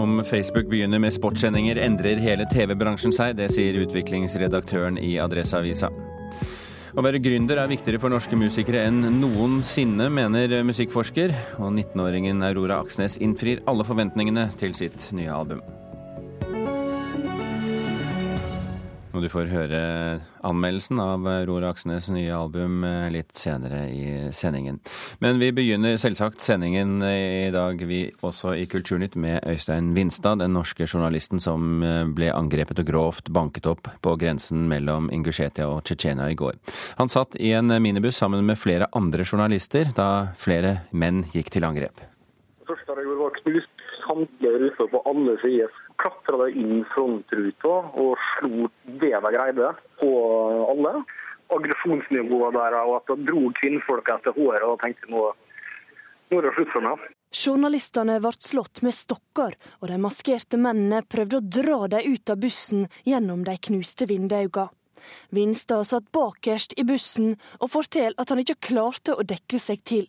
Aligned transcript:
Om 0.00 0.24
Facebook 0.24 0.68
begynner 0.70 0.98
med 0.98 1.12
sportssendinger, 1.12 1.76
endrer 1.76 2.20
hele 2.24 2.46
TV-bransjen 2.48 3.12
seg. 3.12 3.34
Det 3.36 3.50
sier 3.52 3.76
utviklingsredaktøren 3.82 4.96
i 4.96 5.18
Adresseavisa. 5.20 5.90
Å 6.96 7.04
være 7.04 7.20
gründer 7.20 7.60
er 7.60 7.68
viktigere 7.68 8.00
for 8.00 8.12
norske 8.12 8.38
musikere 8.38 8.86
enn 8.88 9.04
noensinne, 9.20 10.08
mener 10.08 10.56
musikkforsker. 10.64 11.34
Og 11.60 11.74
19-åringen 11.74 12.40
Aurora 12.48 12.80
Aksnes 12.80 13.18
innfrir 13.20 13.60
alle 13.68 13.84
forventningene 13.84 14.48
til 14.62 14.72
sitt 14.78 15.10
nye 15.12 15.36
album. 15.36 15.60
Og 19.10 19.24
du 19.24 19.28
får 19.30 19.48
høre 19.50 19.80
anmeldelsen 20.46 21.00
av 21.02 21.24
Aurora 21.26 21.72
Aksnes' 21.72 22.10
nye 22.14 22.30
album 22.34 22.84
eh, 22.86 23.08
litt 23.10 23.34
senere 23.36 23.82
i 23.90 24.30
sendingen. 24.34 24.78
Men 25.18 25.40
vi 25.42 25.50
begynner 25.56 25.98
selvsagt 26.00 26.44
sendingen 26.44 27.02
i 27.02 27.50
dag, 27.50 27.82
vi 27.90 28.04
også 28.22 28.54
i 28.54 28.68
Kulturnytt, 28.70 29.16
med 29.20 29.42
Øystein 29.50 29.90
Vinstad, 29.96 30.38
den 30.44 30.54
norske 30.54 30.86
journalisten 30.86 31.42
som 31.42 31.82
eh, 31.82 32.04
ble 32.06 32.30
angrepet 32.34 32.84
og 32.84 32.90
grovt 32.92 33.32
banket 33.34 33.66
opp 33.70 33.90
på 34.00 34.14
grensen 34.20 34.68
mellom 34.70 35.10
Ingusjetia 35.14 35.66
og 35.66 35.82
Tsjetsjenia 35.88 36.30
i 36.30 36.38
går. 36.38 36.60
Han 37.02 37.10
satt 37.10 37.34
i 37.40 37.50
en 37.58 37.74
minibuss 37.82 38.20
sammen 38.22 38.46
med 38.46 38.60
flere 38.62 38.88
andre 38.96 39.26
journalister 39.26 39.90
da 39.96 40.30
flere 40.38 40.84
menn 40.92 41.24
gikk 41.34 41.50
til 41.56 41.66
angrep. 41.66 42.06
Først 42.70 42.86
første 42.86 43.00
jeg 43.02 43.10
gjorde, 43.10 43.22
var 43.24 43.38
knust 43.42 43.86
samtlige 44.10 44.58
russere 44.64 44.90
på 44.90 45.02
alle 45.06 45.36
sider 45.44 45.78
klatra 46.00 46.48
inn 46.50 46.82
frontruta 46.94 47.76
og 48.02 48.16
slo 48.32 48.68
det 49.02 49.14
de 49.14 49.32
greide 49.36 49.70
på 50.00 50.10
alle. 50.72 51.04
Aggresjonsnivået 51.50 52.54
der 52.54 52.76
og 52.82 52.96
at 53.00 53.10
de 53.10 53.30
dro 53.30 53.46
kvinnfolk 53.58 54.10
etter 54.14 54.36
håret 54.36 54.66
og 54.66 54.78
tenkte 54.82 55.10
nå, 55.10 55.24
nå 56.30 56.38
er 56.38 56.46
det 56.46 56.52
slutt 56.58 56.74
for 56.74 56.86
meg. 56.86 57.08
Journalistene 57.30 58.16
ble 58.22 58.30
slått 58.42 58.80
med 58.82 58.94
stokker, 58.94 59.54
og 59.78 59.90
de 59.90 59.98
maskerte 60.02 60.58
mennene 60.58 61.04
prøvde 61.06 61.38
å 61.38 61.48
dra 61.58 61.80
dem 61.92 62.14
ut 62.14 62.32
av 62.32 62.40
bussen 62.42 62.88
gjennom 63.06 63.44
de 63.46 63.54
knuste 63.68 64.08
vinduene. 64.10 64.70
Vinstad 65.32 65.86
satt 65.88 66.10
bakerst 66.12 66.74
i 66.76 66.84
bussen 66.84 67.36
og 67.58 67.70
forteller 67.72 68.18
at 68.20 68.30
han 68.30 68.42
ikke 68.42 68.58
klarte 68.70 69.14
å 69.14 69.24
dekke 69.26 69.62
seg 69.62 69.80
til. 69.86 70.08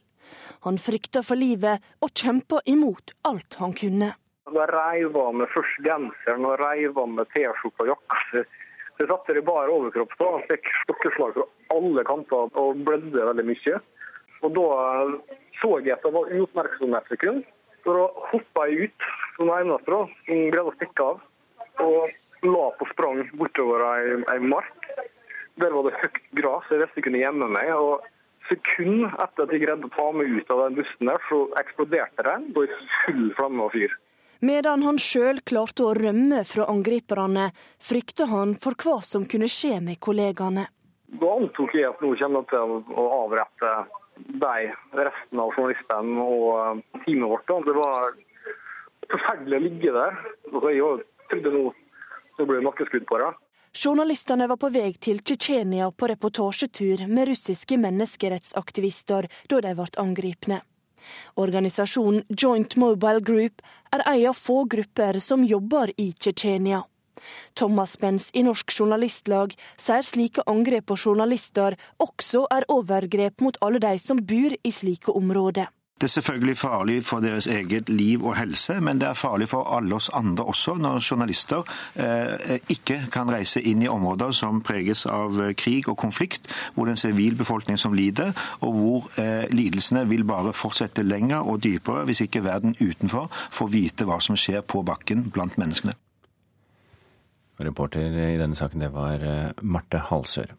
Han 0.65 0.79
frykta 0.81 1.23
for 1.25 1.39
livet 1.39 1.83
og 2.01 2.11
kjempa 2.15 2.61
imot 2.69 3.15
alt 3.27 3.59
han 3.61 3.75
kunne. 3.77 4.13
Da 4.51 4.65
reiv 4.67 5.15
av 5.17 5.35
meg 5.37 5.51
først 5.53 5.79
genseren 5.85 6.47
og 6.49 6.59
reiv 6.59 6.97
av 6.99 7.09
meg 7.09 7.29
T-skjorta 7.35 7.85
og 7.85 7.93
jakka. 7.93 8.43
Jeg 9.01 9.09
satt 9.09 9.29
i 9.33 9.41
bar 9.41 9.71
overkropp 9.71 10.11
da, 10.19 10.31
fikk 10.49 10.67
stokkeslag 10.83 11.33
fra 11.37 11.45
alle 11.73 12.03
kanter 12.05 12.51
og 12.59 12.83
blødde 12.85 13.25
veldig 13.31 13.47
mye. 13.47 13.79
Og 14.41 14.53
Da 14.57 14.67
så 15.61 15.77
jeg 15.79 15.93
at 15.93 16.05
det 16.05 16.13
var 16.13 16.31
uoppmerksomhetssekund. 16.33 17.43
Så 17.83 17.93
da 17.97 18.07
hoppa 18.31 18.65
jeg 18.69 18.89
ut 18.89 19.07
som 19.37 19.49
eneste 19.53 19.93
da, 19.93 20.01
som 20.25 20.41
greide 20.53 20.69
å 20.69 20.75
stikke 20.77 21.07
av. 21.07 21.21
Og 21.81 22.45
la 22.45 22.65
på 22.77 22.87
sprang 22.91 23.21
bortover 23.37 23.85
ei, 23.87 24.17
ei 24.33 24.39
mark. 24.41 24.89
Der 25.61 25.73
var 25.73 25.85
det 25.85 25.97
høyt 26.01 26.19
gress, 26.37 26.69
jeg 26.69 26.81
visste 26.81 27.01
jeg 27.01 27.07
kunne 27.07 27.21
gjemme 27.21 27.49
meg. 27.53 27.73
og 27.73 28.05
Sekund 28.49 29.05
etter 29.11 29.45
at 29.45 29.51
de 29.51 29.59
greide 29.61 29.87
å 29.87 29.93
ta 29.93 30.07
meg 30.15 30.31
ut 30.33 30.49
av 30.53 30.65
den 30.65 30.79
bussen, 30.79 31.09
der, 31.09 31.21
så 31.29 31.43
eksploderte 31.61 32.25
den. 32.27 32.49
Da 32.55 32.65
i 32.65 32.79
full 33.03 33.27
flamme 33.37 33.67
og 33.67 33.75
fyr. 33.75 33.93
Medan 34.41 34.81
han 34.81 34.97
sjøl 34.97 35.43
klarte 35.45 35.85
å 35.85 35.93
rømme 35.93 36.41
fra 36.49 36.65
angriperne, 36.71 37.51
frykta 37.77 38.25
han 38.31 38.55
for 38.57 38.73
hva 38.81 38.97
som 39.05 39.27
kunne 39.29 39.49
skje 39.51 39.77
med 39.85 39.99
kollegaene. 40.01 40.65
Da 41.21 41.33
antok 41.37 41.75
jeg 41.77 41.89
at 41.91 42.01
nå 42.01 42.15
kommer 42.17 42.47
til 42.49 42.73
å 42.97 43.05
avrette 43.19 43.71
de, 44.41 44.71
resten 44.97 45.43
av 45.43 45.53
journalistene 45.53 46.25
og 46.25 46.47
eh, 46.57 47.01
teamet 47.05 47.33
vårt. 47.35 47.53
Det 47.67 47.77
var 47.77 48.17
forferdelig 49.11 49.57
å 49.59 49.63
ligge 49.67 49.93
der. 49.95 50.19
Jeg 50.71 51.05
trodde 51.31 51.53
nå 51.55 51.63
det 52.39 52.47
ble 52.49 52.61
nakkeskudd 52.65 53.05
på 53.09 53.19
det. 53.21 53.29
Journalistene 53.71 54.49
var 54.51 54.57
på 54.59 54.67
vei 54.67 54.89
til 54.99 55.21
Tsjetsjenia 55.23 55.85
på 55.95 56.09
reportasjetur 56.11 57.05
med 57.07 57.29
russiske 57.29 57.77
menneskerettsaktivister 57.79 59.29
da 59.47 59.59
de 59.63 59.71
ble 59.77 59.87
angrepne. 60.03 60.57
Organisasjonen 61.39 62.25
Joint 62.35 62.75
Mobile 62.75 63.23
Group 63.23 63.63
er 63.95 64.03
en 64.03 64.27
av 64.33 64.35
få 64.35 64.65
grupper 64.67 65.19
som 65.23 65.47
jobber 65.47 65.93
i 65.95 66.11
Tsjetsjenia. 66.11 66.83
Thomas 67.55 67.95
Benz 67.97 68.29
i 68.33 68.43
Norsk 68.43 68.75
Journalistlag 68.75 69.55
sier 69.77 70.03
slike 70.03 70.43
angrep 70.51 70.89
på 70.91 70.97
journalister 70.97 71.77
også 72.03 72.47
er 72.51 72.67
overgrep 72.67 73.39
mot 73.39 73.57
alle 73.61 73.79
de 73.79 73.95
som 74.03 74.19
bor 74.19 74.51
i 74.51 74.71
slike 74.71 75.15
områder. 75.15 75.71
Det 76.01 76.07
er 76.07 76.15
selvfølgelig 76.17 76.57
farlig 76.57 77.03
for 77.05 77.21
deres 77.21 77.45
eget 77.47 77.89
liv 77.89 78.23
og 78.25 78.33
helse, 78.33 78.79
men 78.81 78.97
det 78.97 79.07
er 79.07 79.13
farlig 79.13 79.45
for 79.51 79.67
alle 79.77 79.95
oss 79.95 80.09
andre 80.17 80.43
også 80.49 80.73
når 80.81 81.03
journalister 81.11 81.61
eh, 81.93 82.57
ikke 82.73 83.03
kan 83.13 83.29
reise 83.29 83.61
inn 83.61 83.83
i 83.85 83.89
områder 83.91 84.33
som 84.33 84.63
preges 84.65 85.05
av 85.05 85.37
eh, 85.43 85.51
krig 85.53 85.85
og 85.93 85.99
konflikt, 86.01 86.49
hvor 86.73 86.89
det 86.89 86.95
er 86.95 86.97
en 86.97 87.03
sivil 87.03 87.37
befolkning 87.37 87.77
som 87.77 87.93
lider, 87.93 88.33
og 88.65 88.73
hvor 88.79 89.21
eh, 89.21 89.45
lidelsene 89.53 90.07
vil 90.09 90.25
bare 90.25 90.55
fortsette 90.57 91.05
lenger 91.05 91.45
og 91.45 91.61
dypere 91.61 92.07
hvis 92.09 92.23
ikke 92.25 92.41
verden 92.49 92.73
utenfor 92.81 93.29
får 93.53 93.69
vite 93.69 94.09
hva 94.09 94.17
som 94.25 94.33
skjer 94.33 94.65
på 94.65 94.81
bakken 94.81 95.29
blant 95.29 95.61
menneskene. 95.61 95.93
Reporter 97.61 98.09
i 98.09 98.41
denne 98.41 98.57
saken, 98.57 98.81
det 98.81 98.89
var 98.97 99.21
eh, 99.21 99.53
Marte 99.61 100.01
Halsør. 100.09 100.57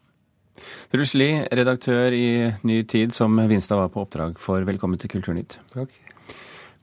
Truls 0.93 1.15
Lie, 1.17 1.43
redaktør 1.51 2.15
i 2.15 2.53
Ny 2.69 2.83
Tid, 2.89 3.15
som 3.17 3.37
Vinstad 3.49 3.81
var 3.81 3.93
på 3.93 4.03
oppdrag 4.05 4.39
for. 4.41 4.65
Velkommen 4.69 5.01
til 5.01 5.11
Kulturnytt. 5.13 5.59
Takk. 5.73 5.95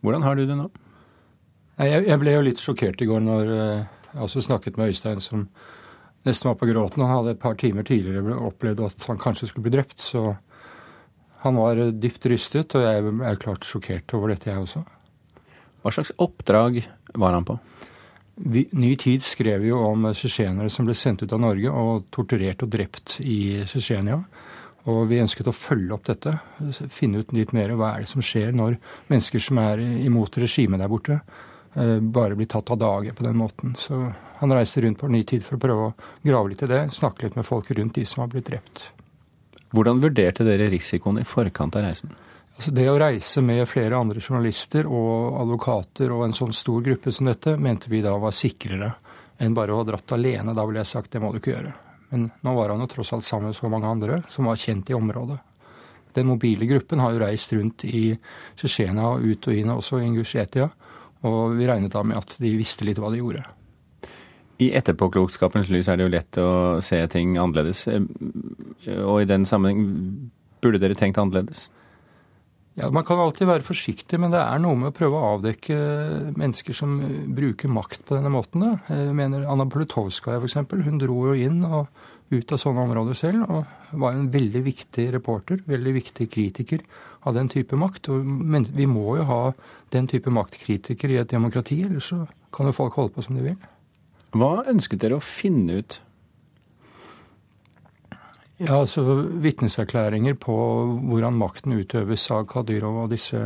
Hvordan 0.01 0.23
har 0.23 0.39
du 0.39 0.45
det 0.47 0.57
nå? 0.57 0.69
Jeg 1.79 2.19
ble 2.19 2.33
jo 2.35 2.43
litt 2.43 2.59
sjokkert 2.59 2.99
i 2.99 3.07
går 3.07 3.21
når 3.23 3.51
eh, 3.55 3.87
jeg 4.09 4.23
også 4.25 4.43
snakket 4.43 4.79
med 4.79 4.91
Øystein, 4.91 5.21
som 5.23 5.45
nesten 6.27 6.49
var 6.49 6.57
på 6.59 6.67
gråten. 6.67 7.03
Han 7.05 7.21
hadde 7.21 7.35
et 7.37 7.41
par 7.41 7.55
timer 7.59 7.87
tidligere 7.87 8.35
opplevd 8.49 8.83
at 8.87 9.05
han 9.07 9.21
kanskje 9.21 9.47
skulle 9.47 9.69
bli 9.69 9.77
drept. 9.77 10.01
Så 10.03 10.33
han 11.45 11.59
var 11.59 11.79
eh, 11.79 11.93
dypt 11.95 12.27
rystet, 12.31 12.75
og 12.75 12.83
jeg 12.83 13.13
er 13.29 13.39
klart 13.39 13.67
sjokkert 13.67 14.15
over 14.17 14.33
dette, 14.33 14.51
jeg 14.51 14.59
også. 14.59 14.83
Hva 15.79 15.93
slags 15.95 16.11
oppdrag 16.19 16.81
var 17.15 17.37
han 17.37 17.47
på? 17.47 17.55
Ny 18.39 18.95
Tid 18.95 19.23
skrev 19.23 19.65
jo 19.67 19.81
om 19.83 20.05
tsjetsjenere 20.13 20.71
som 20.71 20.87
ble 20.87 20.93
sendt 20.95 21.25
ut 21.25 21.33
av 21.35 21.41
Norge 21.43 21.71
og 21.75 22.05
torturert 22.13 22.63
og 22.63 22.71
drept 22.71 23.17
i 23.19 23.65
Tsjetsjenia. 23.67 24.15
Og 24.87 25.01
vi 25.09 25.19
ønsket 25.19 25.49
å 25.51 25.55
følge 25.55 25.91
opp 25.91 26.05
dette, 26.07 26.37
finne 26.95 27.19
ut 27.19 27.33
litt 27.35 27.51
mer 27.53 27.73
hva 27.75 27.91
er 27.97 28.05
det 28.05 28.11
som 28.11 28.23
skjer 28.23 28.55
når 28.55 28.77
mennesker 29.11 29.43
som 29.43 29.59
er 29.59 29.83
imot 29.83 30.39
regimet 30.39 30.79
der 30.79 30.91
borte, 30.91 31.19
eh, 31.75 31.99
bare 31.99 32.37
blir 32.39 32.47
tatt 32.47 32.71
av 32.71 32.79
dage 32.79 33.11
på 33.13 33.27
den 33.27 33.35
måten. 33.37 33.75
Så 33.75 33.99
han 34.39 34.55
reiste 34.55 34.81
rundt 34.85 35.01
på 35.01 35.11
Ny 35.11 35.25
Tid 35.27 35.43
for 35.43 35.59
å 35.59 35.63
prøve 35.65 35.89
å 35.89 35.93
grave 36.23 36.53
litt 36.53 36.63
i 36.63 36.71
det, 36.71 36.85
snakke 36.95 37.27
litt 37.27 37.35
med 37.35 37.45
folk 37.45 37.69
rundt 37.75 37.99
de 37.99 38.05
som 38.07 38.23
har 38.23 38.31
blitt 38.31 38.47
drept. 38.47 38.87
Hvordan 39.75 39.99
vurderte 40.01 40.47
dere 40.47 40.71
risikoen 40.71 41.19
i 41.19 41.27
forkant 41.27 41.75
av 41.75 41.83
reisen? 41.85 42.15
Altså 42.59 42.73
det 42.75 42.89
å 42.91 42.97
reise 42.99 43.39
med 43.39 43.61
flere 43.71 43.95
andre 43.95 44.19
journalister 44.19 44.83
og 44.83 45.37
advokater 45.39 46.11
og 46.11 46.25
en 46.25 46.33
sånn 46.35 46.51
stor 46.51 46.81
gruppe 46.83 47.13
som 47.15 47.29
dette, 47.29 47.53
mente 47.55 47.87
vi 47.87 48.01
da 48.03 48.11
var 48.19 48.35
sikrere 48.35 48.89
enn 49.39 49.55
bare 49.55 49.71
å 49.71 49.77
ha 49.79 49.85
dratt 49.87 50.11
alene. 50.11 50.51
Da 50.51 50.65
ville 50.67 50.81
jeg 50.81 50.89
sagt 50.89 51.15
det 51.15 51.21
må 51.23 51.29
du 51.31 51.37
ikke 51.39 51.53
gjøre. 51.53 51.71
Men 52.09 52.25
nå 52.43 52.55
var 52.57 52.73
han 52.73 52.83
jo 52.83 52.89
tross 52.91 53.13
alt 53.15 53.23
sammen 53.23 53.53
med 53.53 53.55
så 53.55 53.71
mange 53.71 53.87
andre 53.87 54.19
som 54.27 54.51
var 54.51 54.59
kjent 54.59 54.91
i 54.91 54.97
området. 54.97 55.39
Den 56.19 56.27
mobile 56.27 56.67
gruppen 56.67 56.99
har 56.99 57.15
jo 57.15 57.23
reist 57.23 57.55
rundt 57.55 57.87
i 57.87 58.03
Tsjetsjenia 58.59 59.07
og 59.07 59.23
ut 59.23 59.47
og 59.47 59.55
inn, 59.55 59.71
også 59.77 60.03
i 60.03 60.09
Ingusjetia. 60.09 60.67
Og 61.31 61.55
vi 61.55 61.71
regnet 61.71 61.95
da 61.95 62.03
med 62.03 62.19
at 62.19 62.35
de 62.43 62.53
visste 62.59 62.83
litt 62.83 62.99
hva 62.99 63.15
de 63.15 63.23
gjorde. 63.23 63.47
I 64.59 64.73
etterpåklokskapens 64.75 65.71
lys 65.71 65.87
er 65.87 65.95
det 65.95 66.09
jo 66.09 66.15
lett 66.19 66.43
å 66.43 66.51
se 66.83 66.99
ting 67.07 67.39
annerledes. 67.39 67.87
Og 67.87 69.21
i 69.21 69.31
den 69.31 69.47
sammenheng 69.47 70.31
burde 70.59 70.83
dere 70.83 70.99
tenkt 70.99 71.23
annerledes? 71.23 71.69
Ja, 72.79 72.87
Man 72.95 73.03
kan 73.03 73.19
alltid 73.19 73.49
være 73.49 73.65
forsiktig, 73.67 74.17
men 74.23 74.31
det 74.31 74.39
er 74.39 74.61
noe 74.63 74.77
med 74.79 74.93
å 74.93 74.95
prøve 74.95 75.19
å 75.19 75.33
avdekke 75.33 75.75
mennesker 76.39 76.75
som 76.77 76.93
bruker 77.35 77.71
makt 77.71 78.05
på 78.07 78.15
denne 78.15 78.31
måten. 78.31 78.63
Jeg 78.87 79.15
mener 79.17 79.43
Anna 79.51 79.65
Politovskaja 79.67 80.39
f.eks. 80.39 80.55
Hun 80.87 81.01
dro 81.01 81.17
jo 81.27 81.35
inn 81.35 81.59
og 81.67 81.89
ut 82.29 82.53
av 82.53 82.61
sånne 82.61 82.85
områder 82.85 83.17
selv 83.17 83.49
og 83.49 83.97
var 83.99 84.15
en 84.15 84.29
veldig 84.31 84.61
viktig 84.63 85.09
reporter, 85.17 85.59
veldig 85.67 85.95
viktig 85.97 86.29
kritiker 86.31 86.85
av 87.27 87.35
den 87.35 87.49
type 87.51 87.75
makt. 87.75 88.11
Men 88.23 88.69
vi 88.71 88.87
må 88.87 89.17
jo 89.19 89.27
ha 89.27 89.41
den 89.91 90.07
type 90.07 90.31
maktkritikere 90.31 91.17
i 91.17 91.21
et 91.23 91.33
demokrati, 91.33 91.81
ellers 91.83 92.13
så 92.13 92.23
kan 92.55 92.69
jo 92.69 92.77
folk 92.79 92.95
holde 92.95 93.17
på 93.17 93.25
som 93.25 93.35
de 93.35 93.49
vil. 93.49 93.59
Hva 94.39 94.61
ønsket 94.69 95.01
dere 95.03 95.17
å 95.17 95.25
finne 95.25 95.81
ut 95.81 95.99
ja, 98.59 98.75
altså 98.75 99.03
Vitneserklæringer 99.43 100.35
på 100.39 100.55
hvordan 101.09 101.37
makten 101.39 101.77
utøves 101.79 102.25
av 102.35 102.45
Kadyrov 102.51 103.05
og 103.05 103.11
disse, 103.13 103.45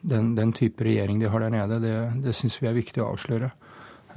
den, 0.00 0.34
den, 0.38 0.54
type 0.56 0.84
regjering 0.84 1.20
de 1.20 1.28
har 1.28 1.44
der 1.44 1.52
nede, 1.52 1.80
det, 1.84 1.96
det 2.24 2.36
syns 2.36 2.56
vi 2.62 2.70
er 2.70 2.76
viktig 2.76 3.04
å 3.04 3.10
avsløre. 3.12 3.50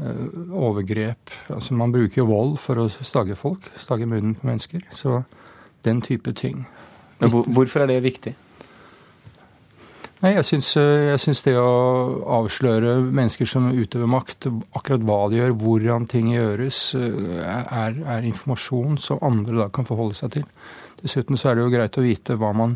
Uh, 0.02 0.56
overgrep 0.56 1.34
altså 1.52 1.76
Man 1.76 1.92
bruker 1.92 2.22
jo 2.22 2.30
vold 2.30 2.56
for 2.64 2.80
å 2.80 2.88
stagge 2.90 3.36
folk, 3.36 3.68
stagge 3.78 4.08
munnen 4.08 4.38
på 4.40 4.48
mennesker. 4.48 4.88
Så 4.96 5.20
den 5.84 6.02
type 6.02 6.32
ting. 6.38 6.64
Men 7.20 7.30
hvorfor 7.30 7.84
er 7.84 7.92
det 7.92 8.04
viktig? 8.06 8.34
Nei, 10.22 10.36
jeg 10.36 10.46
syns, 10.46 10.68
jeg 10.78 11.18
syns, 11.18 11.40
det 11.48 11.56
å 11.58 11.70
avsløre 12.38 13.00
mennesker 13.02 13.48
som 13.50 13.72
utøver 13.74 14.10
makt, 14.12 14.52
akkurat 14.78 15.02
hva 15.08 15.22
de 15.32 15.40
gjør, 15.40 15.56
hvordan 15.58 16.04
ting 16.12 16.28
gjøres, 16.30 16.82
er, 16.94 17.96
er 17.98 18.28
informasjon 18.30 19.00
som 19.02 19.24
andre 19.26 19.64
da 19.64 19.72
kan 19.74 19.88
forholde 19.88 20.20
seg 20.20 20.36
til. 20.36 20.44
Dessuten 21.02 21.40
så 21.42 21.50
er 21.50 21.58
det 21.58 21.64
jo 21.66 21.72
greit 21.74 21.98
å 21.98 22.04
vite 22.06 22.36
hva 22.38 22.52
man, 22.54 22.76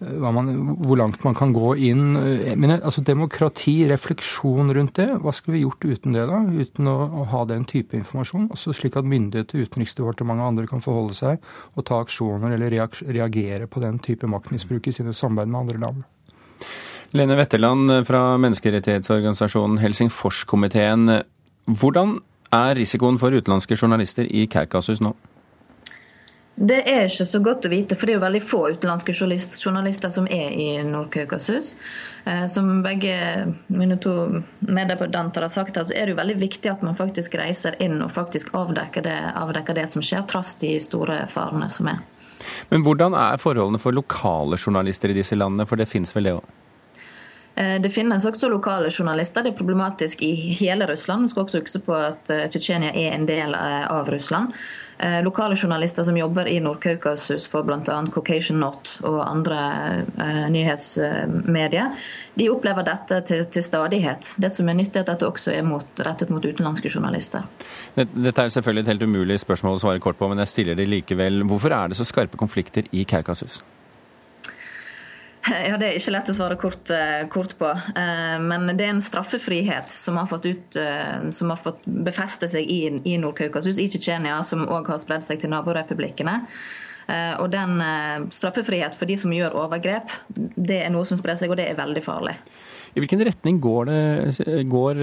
hva 0.00 0.30
man, 0.32 0.48
hvor 0.80 0.96
langt 1.02 1.20
man 1.26 1.36
kan 1.36 1.52
gå 1.52 1.74
inn. 1.90 2.14
Men 2.56 2.72
altså 2.78 3.04
Demokrati, 3.04 3.74
refleksjon 3.90 4.72
rundt 4.72 4.96
det, 5.02 5.10
hva 5.20 5.34
skulle 5.36 5.58
vi 5.58 5.66
gjort 5.66 5.84
uten 5.84 6.16
det? 6.16 6.24
da? 6.30 6.38
Uten 6.48 6.88
å, 6.88 6.94
å 7.20 7.26
ha 7.34 7.42
den 7.50 7.66
type 7.68 7.98
informasjon? 7.98 8.46
Altså 8.54 8.72
Slik 8.78 8.96
at 8.96 9.04
myndigheter, 9.04 9.66
Utenriksdepartementet 9.66 10.46
og 10.46 10.54
andre 10.54 10.72
kan 10.72 10.80
forholde 10.80 11.18
seg 11.18 11.44
og 11.74 11.84
ta 11.92 12.00
aksjoner 12.06 12.56
eller 12.56 12.72
reagere 12.72 13.68
på 13.68 13.84
den 13.84 14.00
type 14.00 14.32
maktmisbruk 14.32 14.88
i 14.88 14.96
sine 14.96 15.12
samarbeid 15.12 15.52
med 15.52 15.60
andre 15.60 15.84
land. 15.84 16.08
Lene 17.16 17.36
Wetterland 17.38 18.06
fra 18.06 18.36
menneskerettighetsorganisasjonen 18.42 19.80
Helsingforskomiteen. 19.82 21.20
Hvordan 21.66 22.18
er 22.54 22.78
risikoen 22.78 23.18
for 23.18 23.34
utenlandske 23.34 23.78
journalister 23.78 24.26
i 24.30 24.46
Kaukasus 24.50 25.02
nå? 25.02 25.14
Det 26.60 26.82
er 26.84 27.06
ikke 27.08 27.24
så 27.24 27.38
godt 27.40 27.64
å 27.64 27.70
vite, 27.72 27.96
for 27.96 28.04
det 28.04 28.12
er 28.12 28.18
jo 28.18 28.24
veldig 28.26 28.40
få 28.44 28.58
utenlandske 28.74 29.14
journalister 29.16 30.10
som 30.12 30.26
er 30.28 30.50
i 30.52 30.66
Nord-Kaukasus. 30.84 31.70
Eh, 32.28 32.44
som 32.52 32.82
begge 32.84 33.14
mine 33.72 33.96
to 34.02 34.12
meddebattanter 34.68 35.46
har 35.46 35.52
sagt, 35.54 35.78
så 35.80 35.96
er 35.96 36.04
det 36.04 36.12
jo 36.12 36.18
veldig 36.18 36.36
viktig 36.42 36.68
at 36.68 36.84
man 36.84 36.98
faktisk 36.98 37.38
reiser 37.40 37.78
inn 37.80 38.02
og 38.04 38.12
faktisk 38.12 38.52
avdekker 38.52 39.06
det, 39.08 39.16
avdekker 39.40 39.78
det 39.78 39.86
som 39.88 40.04
skjer, 40.04 40.26
trass 40.28 40.52
de 40.60 40.74
store 40.84 41.22
farene 41.32 41.70
som 41.72 41.88
er. 41.94 42.02
Men 42.70 42.84
hvordan 42.86 43.16
er 43.18 43.40
forholdene 43.40 43.80
for 43.82 43.96
lokale 43.96 44.58
journalister 44.60 45.12
i 45.12 45.16
disse 45.16 45.38
landene, 45.38 45.66
for 45.68 45.80
det 45.80 45.88
finnes 45.90 46.14
vel 46.16 46.30
det 46.30 46.36
òg? 46.38 46.56
Eh, 47.60 47.76
det 47.82 47.92
finnes 47.94 48.24
også 48.24 48.48
lokale 48.50 48.90
journalister. 48.90 49.44
Det 49.44 49.52
er 49.52 49.58
problematisk 49.58 50.22
i 50.22 50.34
hele 50.60 50.88
Russland. 50.90 51.26
Vi 51.26 51.34
skal 51.34 51.46
også 51.46 51.64
huske 51.64 51.82
på 51.86 51.96
at 51.98 52.30
eh, 52.32 52.46
Tsjetsjenia 52.48 52.94
er 52.94 53.16
en 53.16 53.26
del 53.28 53.56
av 53.56 54.08
Russland. 54.12 54.54
Eh, 55.02 55.22
lokale 55.22 55.56
journalister 55.56 56.04
som 56.04 56.16
jobber 56.16 56.48
i 56.48 56.58
Nord-Kaukasus 56.60 57.46
for 57.48 57.64
bl.a. 57.64 57.94
Caucasian 58.12 58.58
Not 58.60 58.98
og 59.00 59.22
andre 59.24 59.60
eh, 60.20 60.42
nyhetsmedier, 60.52 61.94
de 62.36 62.50
opplever 62.52 62.84
dette 62.84 63.22
til, 63.30 63.46
til, 63.48 63.64
stadighet. 63.64 64.28
Det 64.36 64.52
som 64.52 64.68
er 64.68 64.76
nyttig, 64.76 65.00
er 65.00 65.06
at 65.06 65.14
dette 65.14 65.28
også 65.28 65.54
er 65.56 65.64
mot, 65.64 66.04
rettet 66.04 66.28
mot 66.28 66.44
utenlandske 66.44 66.92
journalister. 66.92 67.48
Dette 67.96 68.44
er 68.44 68.52
selvfølgelig 68.52 68.84
et 68.84 68.92
helt 68.92 69.08
umulig 69.08 69.40
spørsmål 69.40 69.80
å 69.80 69.84
svare 69.86 70.04
kort 70.04 70.20
på, 70.20 70.28
men 70.28 70.44
jeg 70.44 70.52
stiller 70.52 70.76
det 70.76 70.90
likevel. 70.92 71.46
Hvorfor 71.48 71.72
er 71.72 71.88
det 71.88 71.96
så 71.96 72.04
skarpe 72.04 72.40
konflikter 72.40 72.84
i 72.92 73.08
Kaukasus? 73.08 73.62
Ja, 75.68 75.76
Det 75.78 75.88
er 75.88 75.98
ikke 75.98 76.14
lett 76.14 76.30
å 76.30 76.36
svare 76.36 76.58
kort, 76.60 76.90
eh, 76.92 77.24
kort, 77.32 77.56
på. 77.58 77.70
Eh, 77.70 78.36
men 78.42 78.68
det 78.76 78.86
er 78.86 78.94
en 78.94 79.04
straffefrihet 79.04 79.88
som 79.88 80.18
har 80.20 80.28
fått, 80.30 80.46
ut, 80.46 80.76
eh, 80.76 81.30
som 81.34 81.52
har 81.52 81.60
fått 81.60 81.84
befeste 81.84 82.48
seg 82.50 82.68
i, 82.68 82.82
i 83.04 83.16
Nord-Kaukasus, 83.20 83.80
i 83.80 83.88
Tsjetsjenia, 83.88 84.42
som 84.44 84.66
òg 84.68 84.90
har 84.92 85.00
spredd 85.02 85.26
seg 85.26 85.40
til 85.42 85.52
naborepublikkene. 85.54 86.38
Og 87.10 87.48
den 87.50 87.80
straffefrihet 88.30 88.94
for 88.94 89.10
de 89.10 89.16
som 89.18 89.32
gjør 89.34 89.56
overgrep, 89.64 90.12
det 90.30 90.76
er 90.84 90.92
noe 90.94 91.02
som 91.08 91.18
sprer 91.18 91.34
seg, 91.40 91.50
og 91.50 91.58
det 91.58 91.64
er 91.66 91.74
veldig 91.74 92.04
farlig. 92.04 92.36
I 92.94 93.02
hvilken 93.02 93.24
retning 93.26 93.58
går, 93.58 93.90
det, 93.90 94.60
går 94.70 95.00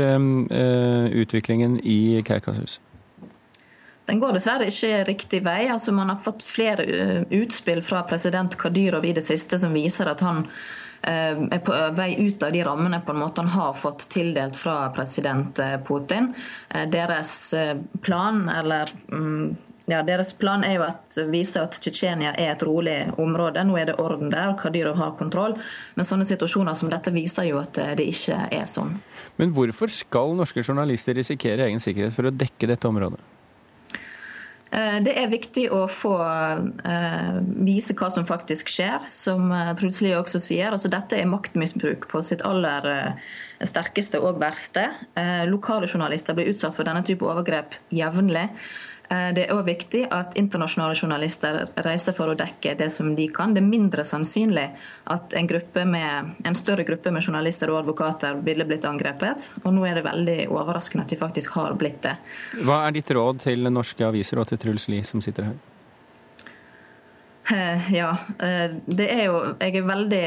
utviklingen 1.26 1.76
i 1.84 2.22
Kaukasus? 2.24 2.78
Den 4.08 4.22
går 4.24 4.38
dessverre 4.38 4.70
ikke 4.72 5.04
riktig 5.10 5.42
vei. 5.44 5.68
Altså, 5.68 5.92
man 5.92 6.14
har 6.14 6.24
fått 6.24 6.46
flere 6.48 6.84
eh, 6.88 7.24
utspill 7.42 7.84
fra 7.84 8.06
president 8.08 8.56
Kadyrov 8.60 9.06
i 9.06 9.14
det 9.18 9.26
siste 9.28 9.60
som 9.60 9.76
viser 9.76 10.08
at 10.08 10.24
han 10.24 10.46
eh, 11.04 11.36
er 11.36 11.60
på 11.60 11.76
vei 11.98 12.14
ut 12.16 12.44
av 12.48 12.56
de 12.56 12.64
rammene 12.64 13.02
på 13.04 13.12
en 13.12 13.20
måte 13.26 13.44
han 13.44 13.52
har 13.52 13.76
fått 13.76 14.08
tildelt 14.14 14.56
fra 14.56 14.80
president 14.96 15.60
eh, 15.60 15.76
Putin. 15.84 16.32
Deres 16.72 17.52
plan, 18.02 18.46
eller 18.48 18.96
mm, 19.12 19.56
ja, 19.92 20.02
Deres 20.08 20.32
plan 20.40 20.64
er 20.64 20.80
jo 20.80 20.88
at 20.88 21.20
vise 21.28 21.68
at 21.68 21.76
Tsjetsjenia 21.76 22.32
er 22.40 22.56
et 22.56 22.64
rolig 22.64 22.98
område. 23.20 23.68
Nå 23.68 23.76
er 23.76 23.92
det 23.92 24.00
orden 24.00 24.32
der, 24.32 24.56
Kadyrov 24.60 25.00
har 25.04 25.16
kontroll. 25.20 25.60
Men 26.00 26.08
sånne 26.08 26.28
situasjoner 26.28 26.80
som 26.80 26.92
dette 26.92 27.12
viser 27.16 27.52
jo 27.52 27.60
at 27.60 27.76
det 28.00 28.08
ikke 28.08 28.46
er 28.56 28.68
sånn. 28.72 29.02
Men 29.36 29.56
hvorfor 29.56 29.92
skal 29.92 30.36
norske 30.40 30.64
journalister 30.64 31.16
risikere 31.20 31.68
egen 31.68 31.84
sikkerhet 31.84 32.16
for 32.16 32.32
å 32.32 32.36
dekke 32.36 32.72
dette 32.72 32.88
området? 32.88 33.36
Eh, 34.72 34.98
det 35.06 35.14
er 35.16 35.32
viktig 35.32 35.68
å 35.72 35.86
få 35.92 36.16
uh, 36.20 37.38
vise 37.64 37.96
hva 37.98 38.10
som 38.14 38.28
faktisk 38.28 38.72
skjer, 38.72 39.06
som 39.12 39.52
uh, 39.54 39.72
Truls 39.80 40.02
Lie 40.04 40.18
også 40.18 40.42
sier. 40.44 40.74
Altså, 40.74 40.92
dette 40.92 41.20
er 41.20 41.30
maktmisbruk 41.30 42.10
på 42.12 42.24
sitt 42.26 42.44
aller 42.48 43.16
sterkeste 43.66 44.20
og 44.22 44.38
verste. 44.38 44.84
lokale 45.50 45.88
journalister 45.90 46.36
blir 46.38 46.52
utsatt 46.52 46.76
for 46.78 46.86
denne 46.86 47.02
type 47.02 47.26
overgrep 47.26 47.74
jevnlig. 47.90 48.44
Eh, 49.10 49.30
det 49.36 49.46
er 49.46 49.54
òg 49.56 49.64
viktig 49.68 50.04
at 50.12 50.36
internasjonale 50.40 50.98
journalister 50.98 51.62
reiser 51.86 52.16
for 52.18 52.32
å 52.32 52.38
dekke 52.38 52.76
det 52.80 52.90
som 52.94 53.14
de 53.16 53.30
kan. 53.34 53.54
Det 53.56 53.64
er 53.64 53.70
mindre 53.70 54.04
sannsynlig 54.08 54.68
at 55.14 55.38
en, 55.38 55.52
med, 55.94 56.34
en, 56.44 56.60
større 56.60 56.84
gruppe 56.88 57.14
med 57.16 57.24
journalister 57.24 57.72
og 57.72 57.84
advokater 57.84 58.42
ville 58.44 58.68
blitt 58.68 58.88
angrepet. 58.88 59.50
Og 59.64 59.72
nå 59.76 59.88
er 59.88 60.00
det 60.00 60.08
veldig 60.08 60.38
overraskende 60.52 61.08
at 61.08 61.16
de 61.16 61.22
faktisk 61.22 61.56
har 61.60 61.78
blitt 61.80 62.02
det. 62.04 62.18
Hva 62.68 62.84
er 62.88 63.00
ditt 63.00 63.12
råd 63.16 63.46
til 63.48 63.72
norske 63.72 64.04
aviser 64.08 64.44
og 64.44 64.52
til 64.52 64.62
Truls 64.62 64.90
Lie 64.92 65.08
som 65.08 65.24
sitter 65.24 65.52
her? 65.52 65.77
Eh, 67.52 67.94
ja. 67.94 68.18
Eh, 68.40 68.72
det 68.86 69.08
er 69.08 69.22
jo, 69.30 69.36
jeg 69.62 69.76
er 69.80 69.86
veldig 69.88 70.26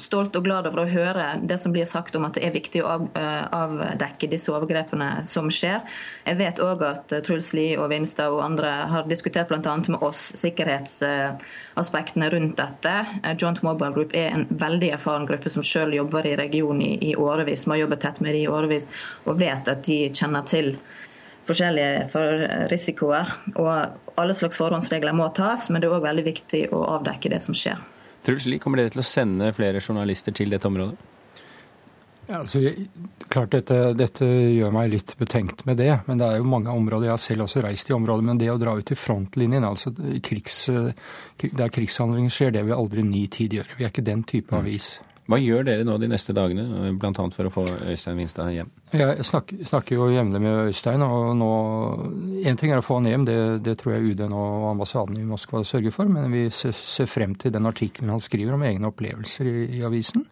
stolt 0.00 0.36
og 0.38 0.46
glad 0.46 0.66
over 0.70 0.86
å 0.86 0.88
høre 0.88 1.26
det 1.44 1.58
som 1.60 1.72
blir 1.74 1.84
sagt 1.88 2.16
om 2.16 2.24
at 2.24 2.38
det 2.38 2.46
er 2.46 2.54
viktig 2.54 2.80
å 2.80 2.94
eh, 3.18 3.44
avdekke 3.52 4.30
disse 4.32 4.48
overgrepene 4.54 5.20
som 5.28 5.50
skjer. 5.52 5.82
Jeg 6.24 6.38
vet 6.40 6.62
òg 6.64 6.84
at 6.88 7.12
Truls 7.26 7.52
Lie 7.56 7.76
og 7.76 7.90
Vinstad 7.92 8.32
og 8.32 8.40
andre 8.46 8.70
har 8.88 9.04
diskutert 9.10 9.52
bl.a. 9.52 9.60
med 9.60 10.00
oss 10.00 10.30
sikkerhetsaspektene 10.40 12.30
rundt 12.32 12.56
dette. 12.56 12.94
Joint 13.36 13.60
Mobile 13.66 13.92
Group 13.92 14.16
er 14.16 14.32
en 14.32 14.46
veldig 14.48 14.94
erfaren 14.96 15.28
gruppe 15.28 15.52
som 15.52 15.66
selv 15.66 15.92
jobber 15.98 16.24
i 16.30 16.36
regionen 16.40 16.86
i, 16.86 16.94
i 17.10 17.14
årevis. 17.16 17.66
Vi 17.66 17.74
har 17.74 17.84
jobbet 17.84 18.00
tett 18.06 18.24
med 18.24 18.32
dem 18.32 18.46
i 18.46 18.48
årevis 18.48 18.88
og 19.26 19.36
vet 19.44 19.68
at 19.68 19.84
de 19.84 20.06
kjenner 20.08 20.48
til 20.48 20.72
forskjellige 21.48 22.08
for 22.12 22.44
risikoer. 22.72 23.32
Og 23.56 24.18
alle 24.20 24.36
slags 24.36 24.60
forhåndsregler 24.60 25.16
må 25.16 25.30
tas, 25.36 25.68
men 25.70 25.82
det 25.82 25.88
er 25.88 25.96
òg 25.96 26.04
veldig 26.06 26.26
viktig 26.28 26.66
å 26.74 26.82
avdekke 26.98 27.32
det 27.32 27.42
som 27.44 27.56
skjer. 27.56 27.80
Truls 28.22 28.46
Lie, 28.46 28.62
kommer 28.62 28.78
dere 28.78 28.92
til 28.94 29.02
å 29.02 29.06
sende 29.06 29.50
flere 29.56 29.82
journalister 29.82 30.34
til 30.36 30.52
dette 30.52 30.68
området? 30.68 31.08
Ja, 32.28 32.38
altså, 32.38 32.60
klart 33.32 33.50
dette, 33.50 33.76
dette, 33.98 34.26
gjør 34.54 34.70
meg 34.74 34.92
litt 34.92 35.16
betenkt 35.18 35.64
med 35.66 35.80
det. 35.82 35.90
Men 36.06 36.20
det 36.20 36.28
er 36.28 36.38
jo 36.38 36.46
mange 36.46 36.70
områder. 36.70 37.08
Jeg 37.08 37.16
har 37.16 37.22
selv 37.24 37.46
også 37.48 37.64
reist 37.64 37.90
i 37.90 37.96
området. 37.96 38.26
Men 38.28 38.38
det 38.38 38.52
å 38.52 38.60
dra 38.62 38.76
ut 38.78 38.92
i 38.94 38.98
frontlinjen, 38.98 39.66
altså 39.66 39.90
krigs, 40.22 40.60
der 41.42 41.72
krigshandlinger 41.74 42.32
skjer, 42.32 42.54
det 42.54 42.62
vil 42.68 42.78
aldri 42.78 43.02
ny 43.06 43.26
tid 43.32 43.58
gjøre. 43.58 43.74
Vi 43.78 43.88
er 43.88 43.90
ikke 43.90 44.06
den 44.06 44.22
type 44.28 44.54
avis. 44.54 44.94
Hva 45.30 45.38
gjør 45.38 45.62
dere 45.68 45.84
nå 45.86 45.94
de 46.02 46.08
neste 46.10 46.34
dagene, 46.34 46.64
bl.a. 46.98 47.24
for 47.30 47.46
å 47.46 47.52
få 47.54 47.62
Øystein 47.92 48.18
Winstad 48.18 48.50
hjem? 48.50 48.72
Jeg 48.90 49.26
snakker, 49.28 49.60
snakker 49.70 49.94
jo 49.94 50.08
jevnlig 50.10 50.40
med 50.42 50.72
Øystein, 50.72 51.04
og 51.06 51.36
nå 51.38 51.50
En 52.50 52.58
ting 52.58 52.72
er 52.72 52.82
å 52.82 52.84
få 52.84 52.98
han 52.98 53.06
hjem, 53.06 53.26
det, 53.28 53.36
det 53.62 53.76
tror 53.78 53.94
jeg 53.94 54.12
UD 54.12 54.24
og 54.26 54.66
ambassaden 54.72 55.20
i 55.20 55.26
Moskva 55.28 55.62
sørger 55.66 55.94
for, 55.94 56.10
men 56.10 56.26
vi 56.34 56.48
ser, 56.50 56.74
ser 56.74 57.06
frem 57.10 57.36
til 57.38 57.54
den 57.54 57.70
artikkelen 57.70 58.10
han 58.10 58.24
skriver 58.24 58.56
om 58.56 58.66
egne 58.66 58.90
opplevelser 58.90 59.46
i, 59.46 59.54
i, 59.78 59.84
avisen. 59.86 60.26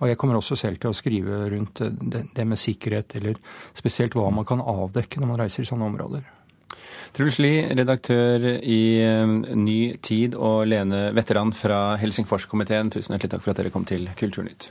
Og 0.00 0.10
jeg 0.10 0.18
kommer 0.20 0.40
også 0.40 0.58
selv 0.58 0.82
til 0.82 0.90
å 0.90 0.96
skrive 0.96 1.44
rundt 1.52 1.84
det, 1.86 2.26
det 2.34 2.48
med 2.50 2.60
sikkerhet, 2.60 3.14
eller 3.20 3.38
spesielt 3.78 4.18
hva 4.18 4.26
man 4.34 4.48
kan 4.48 4.60
avdekke 4.60 5.22
når 5.22 5.30
man 5.30 5.40
reiser 5.44 5.62
i 5.62 5.70
sånne 5.70 5.86
områder. 5.86 6.26
Truls 7.16 7.38
Lie, 7.40 7.64
redaktør 7.78 8.44
i 8.60 8.80
eh, 9.00 9.36
Ny 9.56 9.78
Tid, 10.04 10.36
og 10.36 10.66
Lene 10.68 11.10
Veteran 11.16 11.54
fra 11.56 11.96
Helsingforskomiteen, 12.00 12.92
tusen 12.92 13.16
hjertelig 13.16 13.36
takk 13.36 13.46
for 13.46 13.54
at 13.54 13.62
dere 13.62 13.72
kom 13.74 13.88
til 13.88 14.10
Kulturnytt. 14.18 14.70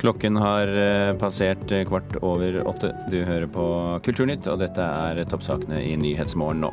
Klokken 0.00 0.36
har 0.36 0.68
eh, 0.68 1.12
passert 1.18 1.72
eh, 1.72 1.84
kvart 1.88 2.18
over 2.20 2.60
åtte. 2.68 2.90
Du 3.10 3.16
hører 3.24 3.46
på 3.50 3.64
Kulturnytt, 4.04 4.48
og 4.50 4.60
dette 4.60 4.82
er 4.82 5.22
toppsakene 5.30 5.80
i 5.82 5.94
Nyhetsmorgen 6.00 6.66
nå. 6.66 6.72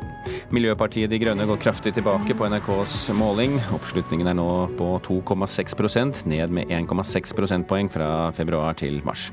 Miljøpartiet 0.54 1.10
De 1.12 1.18
Grønne 1.22 1.46
går 1.48 1.62
kraftig 1.62 1.94
tilbake 1.96 2.36
på 2.36 2.50
NRKs 2.50 2.98
måling. 3.16 3.56
Oppslutningen 3.74 4.30
er 4.30 4.38
nå 4.38 4.50
på 4.78 4.92
2,6% 5.08 6.26
ned 6.30 6.54
med 6.54 6.70
1,6 6.82 7.34
prosentpoeng 7.38 7.90
fra 7.92 8.30
februar 8.36 8.76
til 8.78 9.00
mars. 9.06 9.30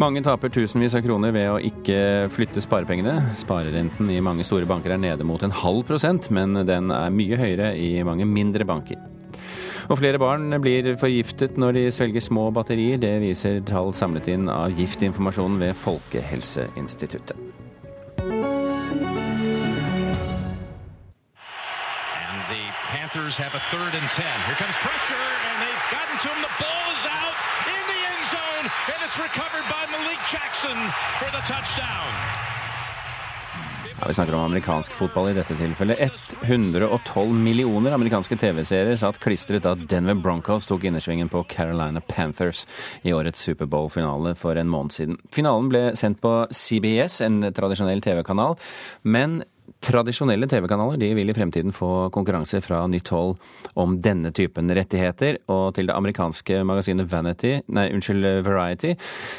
Mange 0.00 0.22
taper 0.24 0.48
tusenvis 0.48 0.94
av 0.96 1.02
kroner 1.04 1.34
ved 1.34 1.48
å 1.50 1.58
ikke 1.60 1.96
flytte 2.32 2.62
sparepengene. 2.64 3.18
Sparerenten 3.38 4.08
i 4.10 4.20
mange 4.24 4.44
store 4.46 4.66
banker 4.68 4.94
er 4.94 5.00
nede 5.02 5.26
mot 5.28 5.42
en 5.44 5.52
halv 5.52 5.84
prosent, 5.88 6.30
men 6.32 6.56
den 6.66 6.92
er 6.94 7.12
mye 7.12 7.38
høyere 7.38 7.72
i 7.76 7.98
mange 8.06 8.26
mindre 8.28 8.66
banker. 8.68 9.00
Og 9.90 9.98
flere 9.98 10.20
barn 10.22 10.48
blir 10.62 10.94
forgiftet 10.96 11.58
når 11.60 11.76
de 11.76 11.84
svelger 11.92 12.24
små 12.24 12.48
batterier. 12.54 13.00
Det 13.02 13.18
viser 13.20 13.60
tall 13.68 13.92
samlet 13.96 14.30
inn 14.32 14.48
av 14.48 14.72
Giftinformasjonen 14.78 15.60
ved 15.60 15.76
Folkehelseinstituttet. 15.76 17.36
Panthers 22.92 23.36
have 23.36 23.54
a 23.54 23.60
third 23.68 23.92
and 23.92 24.08
10. 24.10 24.24
Here 24.24 24.56
comes 24.56 24.76
pressure, 24.76 25.14
and 25.16 25.56
they've 25.60 25.86
gotten 25.92 26.16
to 26.24 26.28
him. 26.28 26.40
The 26.40 26.64
ball 26.64 26.81
zone, 29.12 29.24
recovered 29.24 29.66
by 29.68 29.84
Malik 29.90 30.18
Jackson 30.32 30.76
for 31.18 31.30
the 31.30 31.42
touchdown. 31.46 32.12
Ja, 34.00 34.08
vi 34.08 34.14
snakker 34.14 34.34
om 34.34 34.40
amerikansk 34.40 34.92
fotball 34.92 35.28
i 35.30 35.34
dette 35.34 35.54
tilfellet. 35.54 35.98
112 36.42 37.34
millioner 37.34 37.92
amerikanske 37.92 38.36
TV-seere 38.36 38.96
satt 38.98 39.20
klistret 39.22 39.62
da 39.62 39.76
Denver 39.78 40.14
Broncos 40.18 40.66
tok 40.66 40.84
innersvingen 40.84 41.28
på 41.30 41.44
Carolina 41.44 42.00
Panthers 42.00 42.66
i 43.02 43.12
årets 43.14 43.44
Superbowl-finale 43.46 44.34
for 44.34 44.58
en 44.58 44.72
måned 44.72 44.92
siden. 44.92 45.20
Finalen 45.30 45.70
ble 45.70 45.84
sendt 45.94 46.18
på 46.24 46.34
CBS, 46.50 47.20
en 47.22 47.52
tradisjonell 47.54 48.02
TV-kanal, 48.02 48.58
men 49.02 49.42
Tradisjonelle 49.82 50.46
TV-kanaler 50.46 50.98
de 51.00 51.08
vil 51.16 51.30
i 51.30 51.34
fremtiden 51.34 51.74
få 51.74 52.08
konkurranse 52.14 52.60
fra 52.62 52.84
nytt 52.90 53.10
hold 53.14 53.34
om 53.78 53.96
denne 54.02 54.30
typen 54.34 54.70
rettigheter, 54.70 55.40
og 55.50 55.74
til 55.76 55.88
det 55.90 55.96
amerikanske 55.96 56.60
magasinet 56.66 57.08
Vanity, 57.10 57.56
nei, 57.74 57.88
unnskyld, 57.94 58.28
Variety 58.46 58.92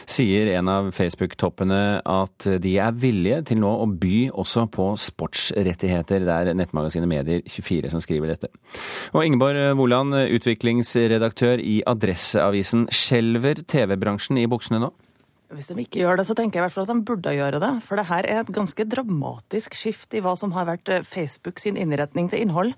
sier 0.09 0.51
en 0.57 0.71
av 0.71 0.89
Facebook-toppene 0.95 1.79
at 2.07 2.49
de 2.63 2.73
er 2.81 2.97
villige 2.99 3.41
til 3.51 3.61
nå 3.63 3.71
å 3.83 3.87
by 3.87 4.17
også 4.31 4.65
på 4.73 4.89
sportsrettigheter. 4.99 6.27
Det 6.27 6.35
er 6.35 6.59
nettmagasinet 6.59 7.09
Medier24 7.11 7.93
som 7.93 8.03
skriver 8.03 8.33
dette. 8.33 8.51
Og 9.15 9.23
Ingeborg 9.23 9.77
Woland, 9.79 10.15
utviklingsredaktør 10.35 11.63
i 11.63 11.81
Adresseavisen. 11.87 12.89
Skjelver 12.91 13.63
TV-bransjen 13.63 14.43
i 14.43 14.47
buksene 14.51 14.83
nå? 14.83 14.93
Hvis 15.53 15.69
de 15.69 15.77
ikke 15.83 16.01
gjør 16.01 16.19
det, 16.19 16.27
så 16.27 16.35
tenker 16.37 16.59
jeg 16.59 16.63
i 16.63 16.65
hvert 16.67 16.75
fall 16.75 16.87
at 16.87 16.93
de 16.93 17.05
burde 17.07 17.35
gjøre 17.35 17.61
det. 17.61 17.71
For 17.85 17.99
det 17.99 18.07
her 18.09 18.27
er 18.29 18.41
et 18.41 18.53
ganske 18.55 18.87
dramatisk 18.89 19.77
skift 19.77 20.15
i 20.17 20.23
hva 20.23 20.35
som 20.39 20.55
har 20.57 20.67
vært 20.69 20.89
eh, 20.89 21.05
Facebook 21.05 21.61
sin 21.61 21.79
innretning 21.79 22.31
til 22.31 22.43
innhold. 22.45 22.73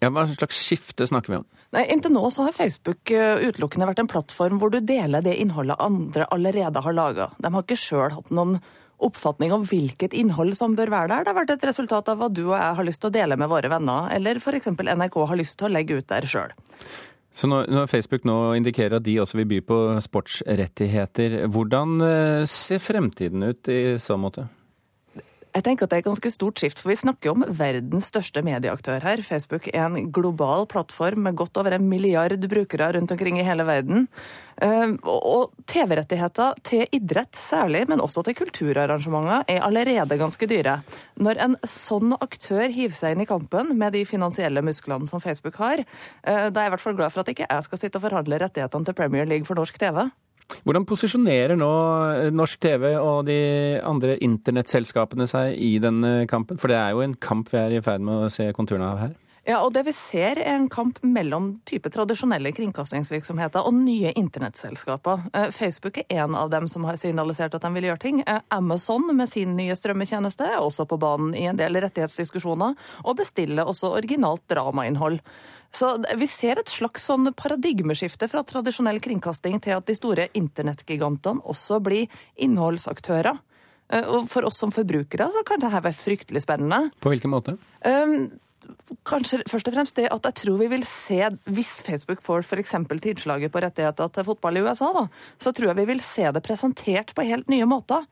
Ja, 0.00 0.08
Hva 0.08 0.24
slags 0.30 0.56
skifte 0.56 1.04
snakker 1.08 1.34
vi 1.34 1.40
om? 1.42 1.48
Nei, 1.76 1.84
Inntil 1.92 2.14
nå 2.14 2.24
så 2.32 2.48
har 2.48 2.56
Facebook 2.56 3.12
eh, 3.14 3.44
utelukkende 3.46 3.86
vært 3.90 4.00
en 4.02 4.10
plattform 4.10 4.58
hvor 4.58 4.72
du 4.72 4.80
deler 4.82 5.22
det 5.22 5.36
innholdet 5.38 5.78
andre 5.78 6.26
allerede 6.34 6.82
har 6.82 6.96
laga. 6.96 7.28
De 7.38 7.52
har 7.52 7.66
ikke 7.66 7.78
sjøl 7.78 8.16
hatt 8.16 8.32
noen 8.34 8.58
oppfatning 9.00 9.52
om 9.54 9.62
hvilket 9.64 10.16
innhold 10.16 10.56
som 10.58 10.74
bør 10.76 10.92
være 10.92 11.12
der. 11.12 11.24
Det 11.24 11.32
har 11.32 11.38
vært 11.38 11.54
et 11.54 11.68
resultat 11.70 12.10
av 12.12 12.20
hva 12.20 12.28
du 12.32 12.42
og 12.48 12.56
jeg 12.56 12.76
har 12.80 12.88
lyst 12.88 13.04
til 13.04 13.12
å 13.12 13.14
dele 13.14 13.38
med 13.40 13.48
våre 13.52 13.70
venner, 13.72 14.10
eller 14.16 14.40
f.eks. 14.40 14.72
NRK 14.76 15.20
har 15.30 15.40
lyst 15.40 15.56
til 15.60 15.70
å 15.70 15.72
legge 15.72 16.00
ut 16.00 16.10
der 16.10 16.26
sjøl. 16.28 16.52
Så 17.32 17.46
når, 17.46 17.86
Facebook 17.86 18.24
nå 18.26 18.36
indikerer 18.58 18.98
at 18.98 19.04
de 19.06 19.20
også 19.22 19.38
vil 19.38 19.50
by 19.52 19.60
på 19.66 19.76
sportsrettigheter, 20.02 21.44
hvordan 21.46 22.00
eh, 22.02 22.46
ser 22.50 22.82
fremtiden 22.82 23.46
ut 23.46 23.70
i 23.70 23.98
så 24.02 24.18
måte? 24.18 24.48
Jeg 25.50 25.64
tenker 25.66 25.86
at 25.86 25.90
det 25.90 25.96
er 25.98 26.02
et 26.04 26.06
ganske 26.06 26.30
stort 26.30 26.60
skift, 26.62 26.78
for 26.78 26.92
vi 26.92 26.98
snakker 27.00 27.32
om 27.32 27.42
verdens 27.58 28.06
største 28.12 28.42
medieaktør 28.46 29.02
her. 29.02 29.22
Facebook 29.26 29.66
er 29.72 29.88
en 29.88 30.10
global 30.14 30.66
plattform 30.70 31.24
med 31.26 31.34
godt 31.40 31.58
over 31.58 31.74
en 31.74 31.88
milliard 31.90 32.46
brukere 32.52 32.92
rundt 32.94 33.10
omkring 33.10 33.40
i 33.40 33.46
hele 33.46 33.66
verden. 33.66 34.06
Eh, 34.62 34.94
og 35.10 35.50
TV-rettigheter 35.70 36.54
til 36.66 36.86
idrett 36.94 37.34
særlig, 37.34 37.82
men 37.90 38.02
også 38.04 38.22
til 38.28 38.38
kulturarrangementer, 38.38 39.42
er 39.50 39.66
allerede 39.66 40.20
ganske 40.20 40.46
dyre. 40.50 40.80
Når 41.18 41.42
en 41.42 41.58
sånn 41.66 42.14
aktør 42.20 42.70
hiver 42.70 42.94
seg 42.94 43.16
inn 43.16 43.26
i 43.26 43.30
kampen 43.30 43.74
med 43.80 43.98
de 43.98 44.06
finansielle 44.06 44.62
musklene 44.62 45.10
som 45.10 45.22
Facebook 45.22 45.58
har, 45.58 45.82
eh, 45.82 46.46
da 46.46 46.60
er 46.60 46.68
jeg 46.68 46.70
i 46.70 46.76
hvert 46.76 46.86
fall 46.86 46.98
glad 47.00 47.10
for 47.10 47.24
at 47.24 47.34
ikke 47.34 47.50
jeg 47.50 47.66
skal 47.66 47.78
sitte 47.78 47.98
og 47.98 48.06
forhandle 48.06 48.38
rettighetene 48.38 48.86
til 48.86 48.94
Premier 48.94 49.26
League 49.26 49.50
for 49.50 49.58
norsk 49.58 49.82
TV. 49.82 50.10
Hvordan 50.66 50.86
posisjonerer 50.88 51.56
nå 51.58 51.70
norsk 52.34 52.60
TV 52.62 52.92
og 52.98 53.24
de 53.28 53.40
andre 53.86 54.16
internettselskapene 54.24 55.28
seg 55.30 55.54
i 55.56 55.76
denne 55.82 56.26
kampen? 56.30 56.60
For 56.60 56.72
det 56.72 56.78
er 56.80 56.94
jo 56.94 57.04
en 57.04 57.16
kamp 57.16 57.52
vi 57.52 57.60
er 57.60 57.76
i 57.78 57.82
ferd 57.84 58.04
med 58.04 58.26
å 58.26 58.32
se 58.32 58.50
konturene 58.56 58.90
av 58.90 59.02
her. 59.04 59.14
Ja, 59.48 59.62
og 59.64 59.72
det 59.72 59.86
vi 59.86 59.92
ser 59.96 60.38
er 60.38 60.52
en 60.52 60.68
kamp 60.70 60.98
mellom 61.00 61.54
type 61.68 61.88
tradisjonelle 61.92 62.52
kringkastingsvirksomheter 62.52 63.64
og 63.64 63.76
nye 63.78 64.12
internettselskaper. 64.18 65.22
Eh, 65.32 65.48
Facebook 65.56 66.02
er 66.02 66.26
en 66.26 66.36
av 66.36 66.50
dem 66.52 66.68
som 66.68 66.84
har 66.84 66.98
signalisert 67.00 67.56
at 67.56 67.64
de 67.64 67.70
vil 67.74 67.88
gjøre 67.88 68.02
ting. 68.02 68.20
Eh, 68.26 68.42
Amazon 68.52 69.08
med 69.16 69.30
sin 69.32 69.56
nye 69.56 69.76
strømmetjeneste 69.76 70.44
er 70.44 70.60
også 70.60 70.84
på 70.90 71.00
banen 71.00 71.32
i 71.34 71.46
en 71.48 71.56
del 71.56 71.80
rettighetsdiskusjoner, 71.80 72.76
og 73.04 73.16
bestiller 73.16 73.68
også 73.68 73.94
originalt 73.96 74.44
dramainnhold. 74.52 75.22
Så 75.72 75.94
vi 76.18 76.26
ser 76.28 76.60
et 76.60 76.68
slags 76.68 77.06
sånn 77.08 77.30
paradigmeskifte 77.32 78.28
fra 78.28 78.42
tradisjonell 78.44 79.00
kringkasting 79.00 79.60
til 79.62 79.78
at 79.78 79.86
de 79.88 79.96
store 79.96 80.28
internettgigantene 80.36 81.46
også 81.48 81.80
blir 81.84 82.10
innholdsaktører. 82.36 83.40
Eh, 83.90 84.04
og 84.04 84.28
for 84.30 84.46
oss 84.46 84.60
som 84.60 84.74
forbrukere 84.74 85.30
så 85.32 85.42
kan 85.46 85.62
dette 85.62 85.80
være 85.80 85.96
fryktelig 85.96 86.44
spennende. 86.44 86.90
På 87.00 87.14
hvilken 87.14 87.32
måte? 87.32 87.56
Um, 87.86 88.30
kanskje 89.08 89.42
først 89.48 89.68
og 89.70 89.76
fremst 89.76 89.98
det 89.98 90.08
at 90.12 90.26
jeg 90.28 90.38
tror 90.42 90.58
vi 90.60 90.70
vil 90.72 90.86
se, 90.88 91.20
hvis 91.50 91.74
Facebook 91.86 92.22
får 92.24 92.44
f.eks. 92.44 92.74
tilslaget 93.02 93.52
på 93.52 93.62
rettigheter 93.64 94.10
til 94.14 94.26
fotball 94.26 94.60
i 94.60 94.64
USA, 94.64 94.90
da, 94.96 95.06
så 95.40 95.52
tror 95.52 95.72
jeg 95.72 95.80
vi 95.82 95.90
vil 95.92 96.02
se 96.04 96.26
det 96.30 96.44
presentert 96.46 97.14
på 97.16 97.26
helt 97.28 97.48
nye 97.52 97.68
måter. 97.68 98.06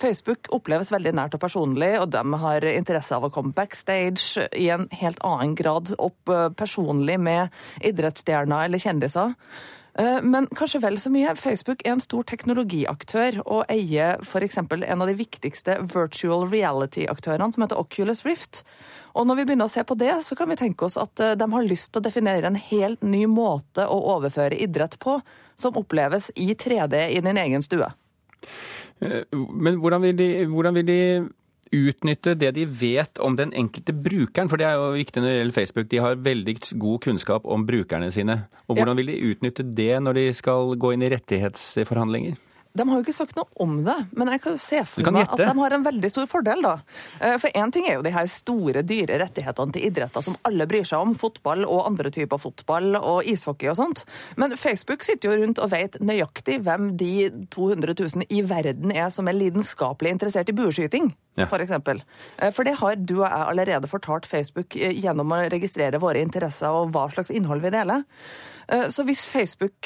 Facebook 0.00 0.48
oppleves 0.54 0.90
veldig 0.90 1.12
nært 1.14 1.36
og 1.36 1.42
personlig, 1.44 1.92
og 2.00 2.08
de 2.10 2.22
har 2.42 2.66
interesse 2.72 3.14
av 3.14 3.28
å 3.28 3.30
komme 3.34 3.54
backstage 3.54 4.42
i 4.58 4.66
en 4.74 4.88
helt 4.98 5.22
annen 5.22 5.54
grad 5.58 5.94
opp 6.02 6.32
eh, 6.34 6.50
personlig 6.58 7.20
med 7.22 7.54
idrettsstjerner 7.86 8.66
eller 8.66 8.82
kjendiser. 8.82 9.36
Eh, 9.98 10.22
men 10.22 10.46
kanskje 10.50 10.80
vel 10.82 10.96
så 10.98 11.10
mye. 11.12 11.36
Facebook 11.38 11.82
er 11.84 11.94
en 11.94 12.02
stor 12.02 12.26
teknologiaktør 12.26 13.38
og 13.44 13.62
eier 13.70 14.18
f.eks. 14.24 14.58
en 14.58 15.04
av 15.04 15.06
de 15.06 15.14
viktigste 15.18 15.76
virtual 15.92 16.48
reality-aktørene, 16.50 17.52
som 17.54 17.64
heter 17.64 17.78
Oculus 17.78 18.24
Rift. 18.26 18.64
Og 19.14 19.28
når 19.28 19.38
vi 19.38 19.46
begynner 19.48 19.70
å 19.70 19.74
se 19.74 19.84
på 19.86 19.94
det, 19.98 20.12
så 20.26 20.34
kan 20.38 20.50
vi 20.50 20.58
tenke 20.58 20.88
oss 20.88 20.98
at 20.98 21.22
eh, 21.22 21.36
de 21.38 21.50
har 21.54 21.68
lyst 21.68 21.92
til 21.92 22.02
å 22.02 22.08
definere 22.08 22.50
en 22.50 22.58
helt 22.58 23.06
ny 23.06 23.24
måte 23.30 23.86
å 23.86 24.00
overføre 24.16 24.58
idrett 24.58 24.98
på, 25.02 25.20
som 25.54 25.78
oppleves 25.78 26.32
i 26.34 26.50
3D 26.58 27.06
i 27.14 27.22
din 27.22 27.38
egen 27.44 27.62
stue. 27.62 27.92
Eh, 28.98 29.22
men 29.30 29.78
hvordan 29.78 30.02
vil, 30.08 30.18
de, 30.18 30.28
hvordan 30.50 30.80
vil 30.80 30.90
de 30.90 31.00
utnytte 31.72 32.34
det 32.38 32.50
de 32.56 32.64
vet 32.66 33.20
om 33.22 33.36
den 33.38 33.52
enkelte 33.56 33.94
brukeren? 33.96 34.50
For 34.50 34.60
det 34.60 34.66
er 34.68 34.78
jo 34.78 34.94
viktig 34.96 35.22
når 35.22 35.30
det 35.30 35.36
gjelder 35.38 35.58
Facebook. 35.58 35.90
De 35.90 36.02
har 36.04 36.24
veldig 36.24 36.56
god 36.80 37.04
kunnskap 37.06 37.46
om 37.46 37.66
brukerne 37.68 38.10
sine. 38.14 38.42
Og 38.68 38.78
hvordan 38.78 38.98
vil 39.00 39.12
de 39.12 39.20
utnytte 39.30 39.66
det 39.66 39.92
når 40.02 40.20
de 40.20 40.26
skal 40.36 40.74
gå 40.80 40.94
inn 40.94 41.06
i 41.06 41.12
rettighetsforhandlinger? 41.14 42.36
De 42.74 42.82
har 42.88 42.98
jo 42.98 43.04
ikke 43.04 43.14
sagt 43.14 43.36
noe 43.38 43.46
om 43.62 43.76
det, 43.86 43.94
men 44.18 44.32
jeg 44.32 44.40
kan 44.42 44.56
jo 44.56 44.58
se 44.58 44.80
for 44.90 45.06
meg 45.14 45.28
at 45.30 45.38
de 45.38 45.52
har 45.60 45.74
en 45.76 45.84
veldig 45.84 46.08
stor 46.10 46.26
fordel. 46.26 46.64
da. 46.64 46.72
Eh, 47.20 47.36
for 47.38 47.54
én 47.54 47.70
ting 47.70 47.86
er 47.86 48.00
jo 48.00 48.02
de 48.02 48.10
her 48.10 48.26
store, 48.26 48.82
dyre 48.82 49.20
rettighetene 49.22 49.76
til 49.76 49.86
idretter 49.86 50.24
som 50.26 50.34
alle 50.48 50.66
bryr 50.66 50.88
seg 50.88 51.04
om. 51.04 51.12
Fotball 51.14 51.62
og 51.68 51.84
andre 51.86 52.10
typer 52.10 52.42
fotball 52.42 52.98
og 52.98 53.30
ishockey 53.30 53.70
og 53.70 53.78
sånt. 53.78 54.02
Men 54.36 54.56
Facebook 54.58 55.06
sitter 55.06 55.30
jo 55.30 55.44
rundt 55.44 55.62
og 55.62 55.70
vet 55.70 56.00
nøyaktig 56.02 56.58
hvem 56.66 56.90
de 56.98 57.30
200 57.54 57.94
000 57.94 58.26
i 58.34 58.42
verden 58.42 58.90
er 58.90 59.06
som 59.14 59.30
er 59.30 59.38
lidenskapelig 59.38 60.16
interessert 60.16 60.50
i 60.50 60.58
bueskyting. 60.58 61.12
Ja. 61.38 61.46
For, 61.46 61.62
eksempel. 61.62 62.02
Eh, 62.42 62.50
for 62.50 62.66
det 62.66 62.80
har 62.82 62.98
du 62.98 63.20
og 63.20 63.28
jeg 63.28 63.50
allerede 63.54 63.90
fortalt 63.90 64.26
Facebook 64.26 64.74
eh, 64.74 64.98
gjennom 64.98 65.30
å 65.30 65.44
registrere 65.46 66.02
våre 66.02 66.26
interesser 66.26 66.74
og 66.74 66.90
hva 66.90 67.06
slags 67.14 67.30
innhold 67.30 67.62
vi 67.62 67.76
deler. 67.78 68.02
Så 68.64 69.04
hvis 69.04 69.26
Facebook 69.28 69.84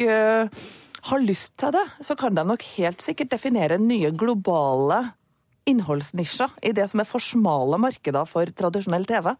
har 1.06 1.22
lyst 1.22 1.56
til 1.60 1.72
det, 1.74 1.84
så 2.02 2.16
kan 2.18 2.34
de 2.34 2.44
nok 2.46 2.64
helt 2.76 3.02
sikkert 3.04 3.30
definere 3.30 3.78
nye 3.78 4.10
globale 4.10 5.02
innholdsnisjer 5.68 6.56
i 6.64 6.72
det 6.76 6.88
som 6.90 7.02
er 7.02 7.08
for 7.08 7.22
smale 7.22 7.78
markeder 7.80 8.26
for 8.28 8.50
tradisjonell 8.50 9.06
TV. 9.08 9.34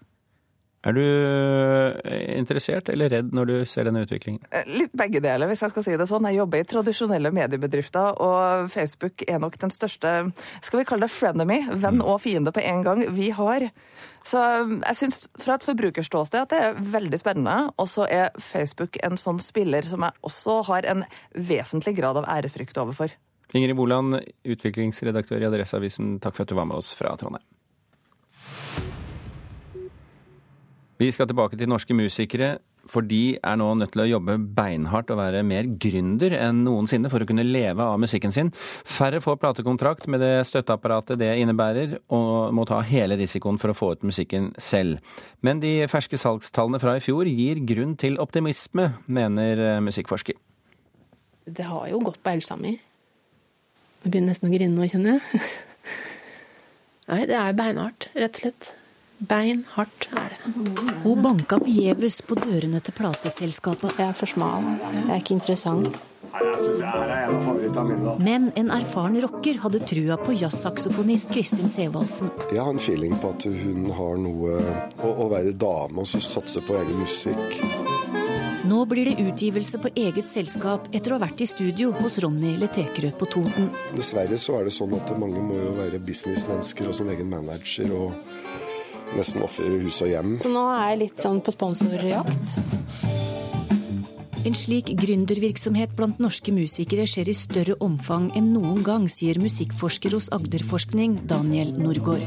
Er 0.86 0.94
du 0.94 1.02
eh, 1.02 2.38
interessert 2.38 2.86
eller 2.92 3.10
redd 3.10 3.32
når 3.34 3.48
du 3.50 3.54
ser 3.66 3.88
denne 3.88 4.04
utviklingen? 4.04 4.44
Eh, 4.54 4.68
litt 4.70 4.92
begge 4.96 5.18
deler, 5.24 5.50
hvis 5.50 5.64
jeg 5.64 5.72
skal 5.72 5.84
si 5.84 5.96
det 5.98 6.06
sånn. 6.06 6.28
Jeg 6.30 6.38
jobber 6.38 6.62
i 6.62 6.68
tradisjonelle 6.70 7.32
mediebedrifter, 7.34 8.20
og 8.22 8.70
Facebook 8.70 9.24
er 9.26 9.40
nok 9.42 9.58
den 9.58 9.74
største 9.74 10.12
skal 10.62 10.80
vi 10.80 10.86
kalle 10.86 11.08
det 11.08 11.14
frenemy, 11.14 11.58
venn 11.72 11.98
mm. 11.98 12.06
og 12.06 12.20
fiende 12.22 12.54
på 12.54 12.62
en 12.62 12.86
gang, 12.86 13.02
vi 13.16 13.32
har. 13.34 13.66
Så 14.22 14.38
eh, 14.38 14.76
jeg 14.76 15.00
syns 15.02 15.20
fra 15.42 15.58
et 15.58 15.66
forbrukerståsted 15.66 16.46
at 16.46 16.54
det 16.54 16.62
er 16.68 16.80
veldig 16.94 17.22
spennende. 17.24 17.58
Og 17.74 17.90
så 17.90 18.06
er 18.06 18.30
Facebook 18.38 19.00
en 19.02 19.18
sånn 19.18 19.42
spiller 19.42 19.86
som 19.88 20.06
jeg 20.06 20.28
også 20.30 20.60
har 20.70 20.86
en 20.94 21.06
vesentlig 21.34 21.98
grad 21.98 22.22
av 22.22 22.30
ærefrykt 22.38 22.78
overfor. 22.78 23.18
Ingrid 23.56 23.74
Boland, 23.74 24.20
utviklingsredaktør 24.46 25.42
i 25.42 25.48
Adresseavisen, 25.48 26.18
takk 26.22 26.36
for 26.36 26.46
at 26.46 26.52
du 26.52 26.58
var 26.58 26.68
med 26.68 26.78
oss 26.78 26.92
fra 26.94 27.16
Trondheim. 27.18 27.46
Vi 30.98 31.12
skal 31.14 31.28
tilbake 31.30 31.54
til 31.54 31.70
norske 31.70 31.94
musikere, 31.94 32.56
for 32.88 33.04
de 33.06 33.36
er 33.36 33.58
nå 33.60 33.66
nødt 33.78 33.92
til 33.94 34.02
å 34.02 34.08
jobbe 34.08 34.34
beinhardt 34.56 35.10
og 35.12 35.20
være 35.20 35.44
mer 35.46 35.68
gründer 35.78 36.32
enn 36.34 36.64
noensinne 36.64 37.10
for 37.12 37.22
å 37.22 37.28
kunne 37.28 37.44
leve 37.46 37.84
av 37.84 38.00
musikken 38.02 38.34
sin. 38.34 38.50
Færre 38.88 39.20
får 39.22 39.38
platekontrakt 39.42 40.08
med 40.10 40.24
det 40.24 40.32
støtteapparatet 40.48 41.20
det 41.20 41.30
innebærer, 41.42 41.98
og 42.14 42.54
må 42.56 42.64
ta 42.66 42.80
hele 42.88 43.18
risikoen 43.20 43.60
for 43.62 43.70
å 43.70 43.76
få 43.76 43.92
ut 43.94 44.08
musikken 44.08 44.50
selv. 44.58 44.98
Men 45.44 45.62
de 45.62 45.86
ferske 45.90 46.18
salgstallene 46.18 46.82
fra 46.82 46.96
i 46.98 47.04
fjor 47.04 47.30
gir 47.30 47.62
grunn 47.68 47.94
til 48.00 48.18
optimisme, 48.22 48.90
mener 49.06 49.64
eh, 49.68 49.78
musikkforsker. 49.84 50.40
Det 51.48 51.68
har 51.68 51.86
jo 51.92 52.02
gått 52.08 52.22
på 52.24 52.34
helsa 52.34 52.58
mi. 52.58 52.74
Jeg 54.02 54.10
begynner 54.10 54.32
nesten 54.32 54.50
å 54.50 54.52
grine 54.52 54.74
nå, 54.74 54.90
kjenner 54.90 55.16
jeg. 55.16 55.46
Nei, 57.08 57.22
det 57.30 57.38
er 57.38 57.56
beinhardt, 57.56 58.10
rett 58.18 58.34
og 58.34 58.46
slett. 58.46 58.74
Beinhardt 59.18 60.08
er 60.14 60.30
det. 60.30 60.52
Hun 61.02 61.22
banka 61.22 61.58
forgjeves 61.58 62.20
på 62.22 62.36
dørene 62.38 62.78
til 62.84 62.94
plateselskapet. 62.94 63.98
Jeg 63.98 64.12
er 64.12 64.14
for 64.14 64.30
smal. 64.30 64.62
Jeg 64.92 65.08
er 65.08 65.18
ikke 65.18 65.34
interessant. 65.34 65.90
Er. 65.90 65.98
Men 68.20 68.50
en 68.60 68.70
erfaren 68.70 69.16
rocker 69.24 69.58
hadde 69.62 69.80
trua 69.88 70.18
på 70.20 70.36
jazzsaksofonist 70.38 71.32
Kristin 71.32 71.70
Sevaldsen. 71.72 72.30
Jeg 72.52 72.60
har 72.62 72.70
en 72.70 72.78
feeling 72.82 73.16
på 73.18 73.32
at 73.32 73.48
hun 73.48 73.88
har 73.96 74.20
noe 74.22 74.58
å, 75.02 75.08
å 75.24 75.28
være 75.32 75.56
dame 75.56 76.04
og 76.04 76.06
satse 76.06 76.62
på 76.66 76.76
egen 76.78 77.00
musikk. 77.00 77.58
Nå 78.68 78.84
blir 78.90 79.08
det 79.08 79.16
utgivelse 79.22 79.80
på 79.80 79.90
eget 79.96 80.28
selskap 80.28 80.90
etter 80.92 81.14
å 81.14 81.16
ha 81.16 81.24
vært 81.24 81.40
i 81.40 81.48
studio 81.48 81.90
hos 82.02 82.18
Ronny 82.22 82.56
Letekerød 82.60 83.14
på 83.18 83.30
Toten. 83.32 83.70
Dessverre 83.96 84.38
så 84.38 84.58
er 84.60 84.68
det 84.68 84.74
sånn 84.76 84.92
at 84.98 85.14
mange 85.18 85.40
må 85.40 85.56
jo 85.56 85.72
være 85.78 86.02
businessmennesker 86.04 86.90
og 86.90 86.98
sin 86.98 87.08
egen 87.14 87.30
manager 87.32 87.94
og 87.96 88.67
nesten 89.16 89.44
ofre 89.46 89.68
hus 89.84 90.02
og 90.04 90.12
hjem. 90.12 90.36
Så 90.42 90.52
nå 90.52 90.64
er 90.74 90.92
jeg 90.92 91.02
litt 91.06 91.22
sånn 91.24 91.40
på 91.44 91.54
sponsorjakt. 91.54 92.58
En 94.46 94.54
slik 94.56 94.92
gründervirksomhet 94.96 95.96
blant 95.98 96.20
norske 96.22 96.54
musikere 96.54 97.04
skjer 97.10 97.28
i 97.28 97.36
større 97.36 97.74
omfang 97.84 98.30
enn 98.38 98.52
noen 98.54 98.84
gang, 98.86 99.08
sier 99.10 99.40
musikkforsker 99.42 100.14
hos 100.16 100.30
Agderforskning 100.32 101.18
Daniel 101.28 101.74
Norgård. 101.76 102.22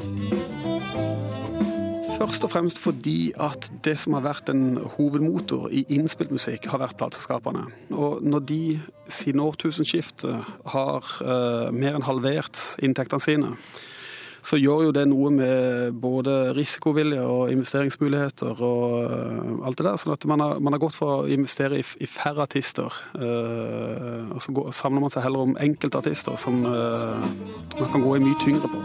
Først 2.22 2.44
og 2.46 2.52
fremst 2.54 2.78
fordi 2.78 3.32
at 3.42 3.72
det 3.82 3.96
som 3.98 4.14
har 4.14 4.28
vært 4.28 4.52
en 4.54 4.76
hovedmotor 4.98 5.72
i 5.74 5.82
innspilt 5.96 6.30
musikk, 6.36 6.68
har 6.70 6.84
vært 6.84 7.00
plateselskapene. 7.00 7.64
Og 7.96 8.22
når 8.22 8.46
de 8.52 8.62
siden 9.10 9.42
årtusenskiftet 9.42 10.52
har 10.76 11.10
uh, 11.26 11.72
mer 11.74 11.98
enn 11.98 12.06
halvert 12.06 12.62
inntektene 12.86 13.26
sine, 13.26 13.56
så 14.42 14.58
gjør 14.58 14.88
jo 14.88 14.94
det 14.96 15.04
noe 15.10 15.30
med 15.34 15.98
både 16.02 16.54
risikovilje 16.58 17.22
og 17.22 17.52
investeringsmuligheter 17.54 18.62
og 18.66 18.96
eh, 19.06 19.52
alt 19.68 19.78
det 19.78 19.86
der. 19.86 20.00
sånn 20.02 20.16
at 20.16 20.26
man 20.30 20.44
har, 20.44 20.62
man 20.64 20.76
har 20.76 20.82
gått 20.82 20.98
for 20.98 21.22
å 21.22 21.28
investere 21.32 21.82
i, 21.82 21.86
i 22.02 22.10
færre 22.10 22.46
artister. 22.48 22.90
Uh, 23.16 24.32
og 24.34 24.42
så 24.44 24.54
går, 24.56 24.72
samler 24.76 25.04
man 25.04 25.14
seg 25.14 25.26
heller 25.26 25.46
om 25.46 25.54
enkeltartister 25.62 26.40
som 26.42 26.58
uh, 26.66 27.22
man 27.78 27.92
kan 27.92 28.04
gå 28.04 28.16
i 28.18 28.24
mye 28.24 28.40
tyngre 28.42 28.72
på. 28.72 28.82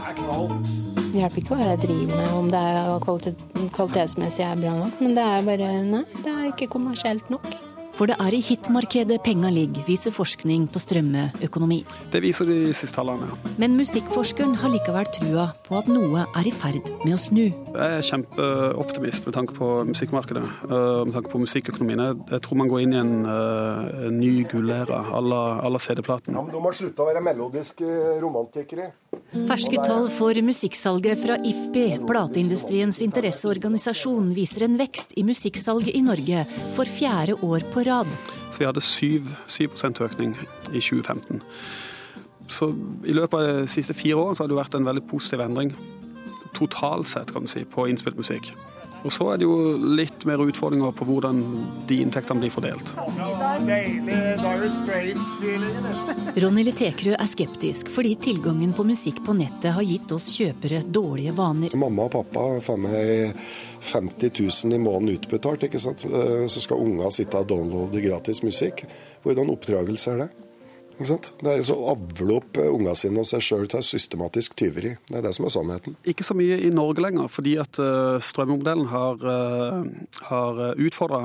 Det 1.06 1.22
hjelper 1.22 1.40
ikke 1.42 1.56
hva 1.56 1.70
jeg 1.70 1.82
driver 1.86 2.12
med, 2.12 2.34
om 2.36 2.50
det 2.52 2.60
er 2.60 2.90
kvalitet, 3.06 3.46
kvalitetsmessig 3.76 4.44
er 4.44 4.60
bra 4.60 4.76
nok. 4.82 5.00
Men 5.00 5.16
det 5.16 5.24
er 5.24 5.48
bare 5.48 5.72
Nei, 5.86 6.04
det 6.20 6.34
er 6.34 6.52
ikke 6.52 6.70
kommersielt 6.76 7.32
nok. 7.32 7.48
For 7.96 8.04
det 8.04 8.18
er 8.20 8.34
i 8.36 8.42
hitmarkedet 8.44 9.16
penga 9.24 9.48
ligger, 9.48 9.80
viser 9.86 10.12
forskning 10.12 10.66
på 10.68 10.80
strømmeøkonomi. 10.82 11.78
Det 12.12 12.20
viser 12.20 12.44
de 12.44 12.74
siste 12.76 12.92
tallene. 12.98 13.24
ja. 13.24 13.52
Men 13.56 13.76
musikkforskeren 13.78 14.52
har 14.60 14.68
likevel 14.68 15.08
trua 15.16 15.46
på 15.64 15.78
at 15.78 15.88
noe 15.88 16.26
er 16.36 16.44
i 16.44 16.52
ferd 16.52 16.84
med 17.06 17.14
å 17.16 17.20
snu. 17.20 17.46
Jeg 17.48 17.96
er 17.96 18.04
kjempeoptimist 18.04 19.24
med 19.24 19.36
tanke 19.38 19.56
på 19.56 19.68
musikkmarkedet, 19.88 20.44
øh, 20.68 21.06
med 21.06 21.14
tanke 21.16 21.32
på 21.32 21.40
musikkøkonomien. 21.40 22.04
Jeg, 22.30 22.42
tror 22.42 22.60
man 22.60 22.68
går 22.68 22.84
inn 22.84 22.92
i 22.92 23.00
en, 23.00 23.14
øh, 23.24 24.06
en 24.08 24.20
ny 24.20 24.44
gullæra 24.44 25.00
à 25.16 25.20
la 25.24 25.68
la 25.70 25.78
CD-platen. 25.78 26.34
Ja, 26.34 26.42
men 26.42 26.52
De 26.52 26.60
har 26.60 26.72
slutta 26.72 27.02
å 27.02 27.08
være 27.08 27.24
melodiske 27.24 28.20
romantikere. 28.20 28.92
Ferske 29.34 29.80
tall 29.82 30.06
for 30.12 30.38
musikksalget 30.46 31.18
fra 31.18 31.36
IFPI, 31.42 31.98
plateindustriens 32.06 33.00
interesseorganisasjon, 33.04 34.30
viser 34.36 34.66
en 34.68 34.78
vekst 34.78 35.16
i 35.18 35.24
musikksalget 35.26 35.96
i 35.98 36.04
Norge 36.06 36.44
for 36.76 36.88
fjerde 36.88 37.34
år 37.42 37.66
på 37.72 37.82
rad. 37.88 38.12
Så 38.54 38.62
vi 38.62 38.68
hadde 38.68 38.84
7, 38.84 39.26
7 39.50 39.66
økning 40.06 40.36
i 40.70 40.80
2015. 40.80 41.42
Så 42.48 42.70
i 43.04 43.12
løpet 43.16 43.34
av 43.34 43.60
de 43.64 43.68
siste 43.70 43.94
fire 43.98 44.16
årene 44.22 44.38
så 44.38 44.44
har 44.44 44.52
det 44.52 44.60
vært 44.62 44.78
en 44.78 44.86
veldig 44.86 45.04
positiv 45.10 45.42
endring 45.42 45.74
totalt 46.56 47.10
sett 47.10 47.32
kan 47.34 47.44
du 47.44 47.50
si, 47.50 47.64
på 47.68 47.88
innspilt 47.90 48.16
musikk. 48.16 48.52
Og 49.06 49.12
så 49.14 49.28
er 49.30 49.38
det 49.38 49.46
jo 49.46 49.56
litt 49.96 50.24
mer 50.26 50.40
utfordringer 50.42 50.94
på 50.98 51.06
hvordan 51.06 51.38
de 51.86 52.00
inntektene 52.02 52.42
blir 52.42 52.50
fordelt. 52.50 52.90
Ronny 56.42 56.64
Litekrø 56.66 57.14
er 57.14 57.30
skeptisk 57.30 57.92
fordi 57.94 58.16
tilgangen 58.26 58.74
på 58.74 58.86
musikk 58.88 59.22
på 59.26 59.36
nettet 59.38 59.76
har 59.76 59.86
gitt 59.86 60.10
oss 60.16 60.32
kjøpere 60.34 60.82
dårlige 60.90 61.36
vaner. 61.36 61.76
Mamma 61.78 62.08
og 62.08 62.16
pappa 62.16 62.48
får 62.66 62.82
meg 62.82 63.44
50 63.92 64.32
000 64.42 64.74
i 64.74 64.82
måneden 64.82 65.14
utbetalt, 65.20 65.68
ikke 65.68 65.82
sant. 65.82 66.02
Eh, 66.08 66.48
Så 66.50 66.64
skal 66.64 66.82
unga 66.82 67.10
sitte 67.14 67.38
og 67.38 67.46
downloade 67.46 68.02
gratis 68.02 68.42
musikk. 68.42 68.82
Hvordan 69.22 69.54
oppdragelse 69.54 70.16
er 70.16 70.24
det? 70.24 70.45
Ikke 70.96 71.10
sant? 71.10 71.30
Det 71.42 71.50
er 71.52 71.58
jo 71.60 71.66
så 71.68 71.76
å 71.76 71.90
avle 71.92 72.38
opp 72.38 72.56
eh, 72.56 72.70
unga 72.72 72.94
sine 72.96 73.20
og 73.20 73.28
seg 73.28 73.44
sjøl 73.44 73.66
til 73.68 73.84
systematisk 73.84 74.56
tyveri. 74.56 74.94
Det 75.10 75.18
er 75.18 75.26
det 75.26 75.34
som 75.36 75.44
er 75.44 75.52
sannheten. 75.52 75.96
Ikke 76.08 76.24
så 76.24 76.36
mye 76.38 76.56
i 76.64 76.70
Norge 76.72 77.04
lenger, 77.04 77.28
fordi 77.32 77.56
at 77.60 77.76
strømmodellen 77.76 78.24
strømmemodellen 78.24 78.86
har, 78.88 79.20
uh, 79.26 79.84
har 80.30 80.60
utfordra 80.86 81.20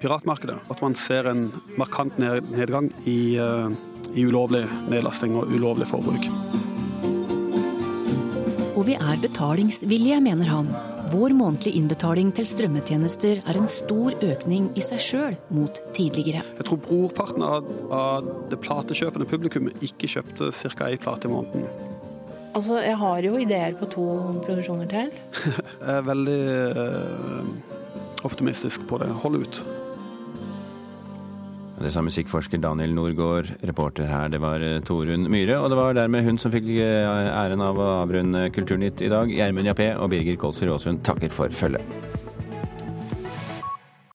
piratmarkedet. 0.00 0.56
At 0.72 0.82
man 0.84 0.96
ser 0.96 1.28
en 1.28 1.44
markant 1.80 2.16
nedgang 2.18 2.88
i, 3.04 3.36
i 3.36 4.24
ulovlig 4.24 4.64
nedlasting 4.92 5.36
og 5.36 5.52
ulovlig 5.52 5.88
forbruk. 5.90 6.28
Og 8.72 8.86
vi 8.88 8.96
er 8.96 9.20
betalingsvillige, 9.22 10.20
mener 10.24 10.48
han. 10.50 10.72
Vår 11.12 11.34
månedlige 11.36 11.76
innbetaling 11.76 12.30
til 12.32 12.46
strømmetjenester 12.48 13.42
er 13.44 13.56
en 13.58 13.66
stor 13.68 14.14
økning 14.24 14.70
i 14.78 14.84
seg 14.84 15.02
sjøl 15.02 15.34
mot 15.52 15.80
tidligere. 15.92 16.40
Jeg 16.56 16.64
tror 16.68 16.80
brorparten 16.86 17.44
av, 17.44 17.68
av 17.92 18.30
det 18.48 18.56
platekjøpende 18.62 19.28
publikummet 19.28 19.84
ikke 19.84 20.08
kjøpte 20.08 20.48
ca. 20.56 20.88
ei 20.88 20.96
plate 21.02 21.28
i 21.28 21.32
måneden. 21.34 21.66
Altså, 22.56 22.78
jeg 22.84 22.96
har 23.00 23.28
jo 23.28 23.34
ideer 23.40 23.76
på 23.76 23.90
to 23.92 24.06
produksjoner 24.46 24.88
til. 24.88 25.12
Jeg 25.82 25.94
er 25.98 26.02
veldig 26.04 26.40
øh, 26.80 27.52
optimistisk 28.28 28.84
på 28.88 29.00
det. 29.00 29.08
Hold 29.24 29.40
ut. 29.44 29.62
Det 31.82 31.90
sa 31.90 32.02
musikkforsker 32.04 32.60
Daniel 32.62 32.92
Norgård. 32.94 33.48
Reporter 33.66 34.06
her, 34.06 34.28
det 34.30 34.38
var 34.42 34.62
eh, 34.62 34.78
Torunn 34.86 35.26
Myhre. 35.30 35.58
Og 35.58 35.70
det 35.72 35.78
var 35.80 35.96
dermed 35.98 36.22
hun 36.22 36.38
som 36.38 36.52
fikk 36.54 36.68
eh, 36.78 37.08
æren 37.10 37.64
av 37.64 37.80
å 37.80 37.88
avrunde 38.04 38.44
Kulturnytt 38.54 39.02
i 39.02 39.10
dag. 39.10 39.32
Gjermund 39.32 39.66
Jappé 39.66 39.90
og 39.96 40.12
Birger 40.14 40.38
Kolsrud 40.38 40.76
Aasund 40.76 41.02
takker 41.06 41.34
for 41.34 41.50
følget. 41.50 42.30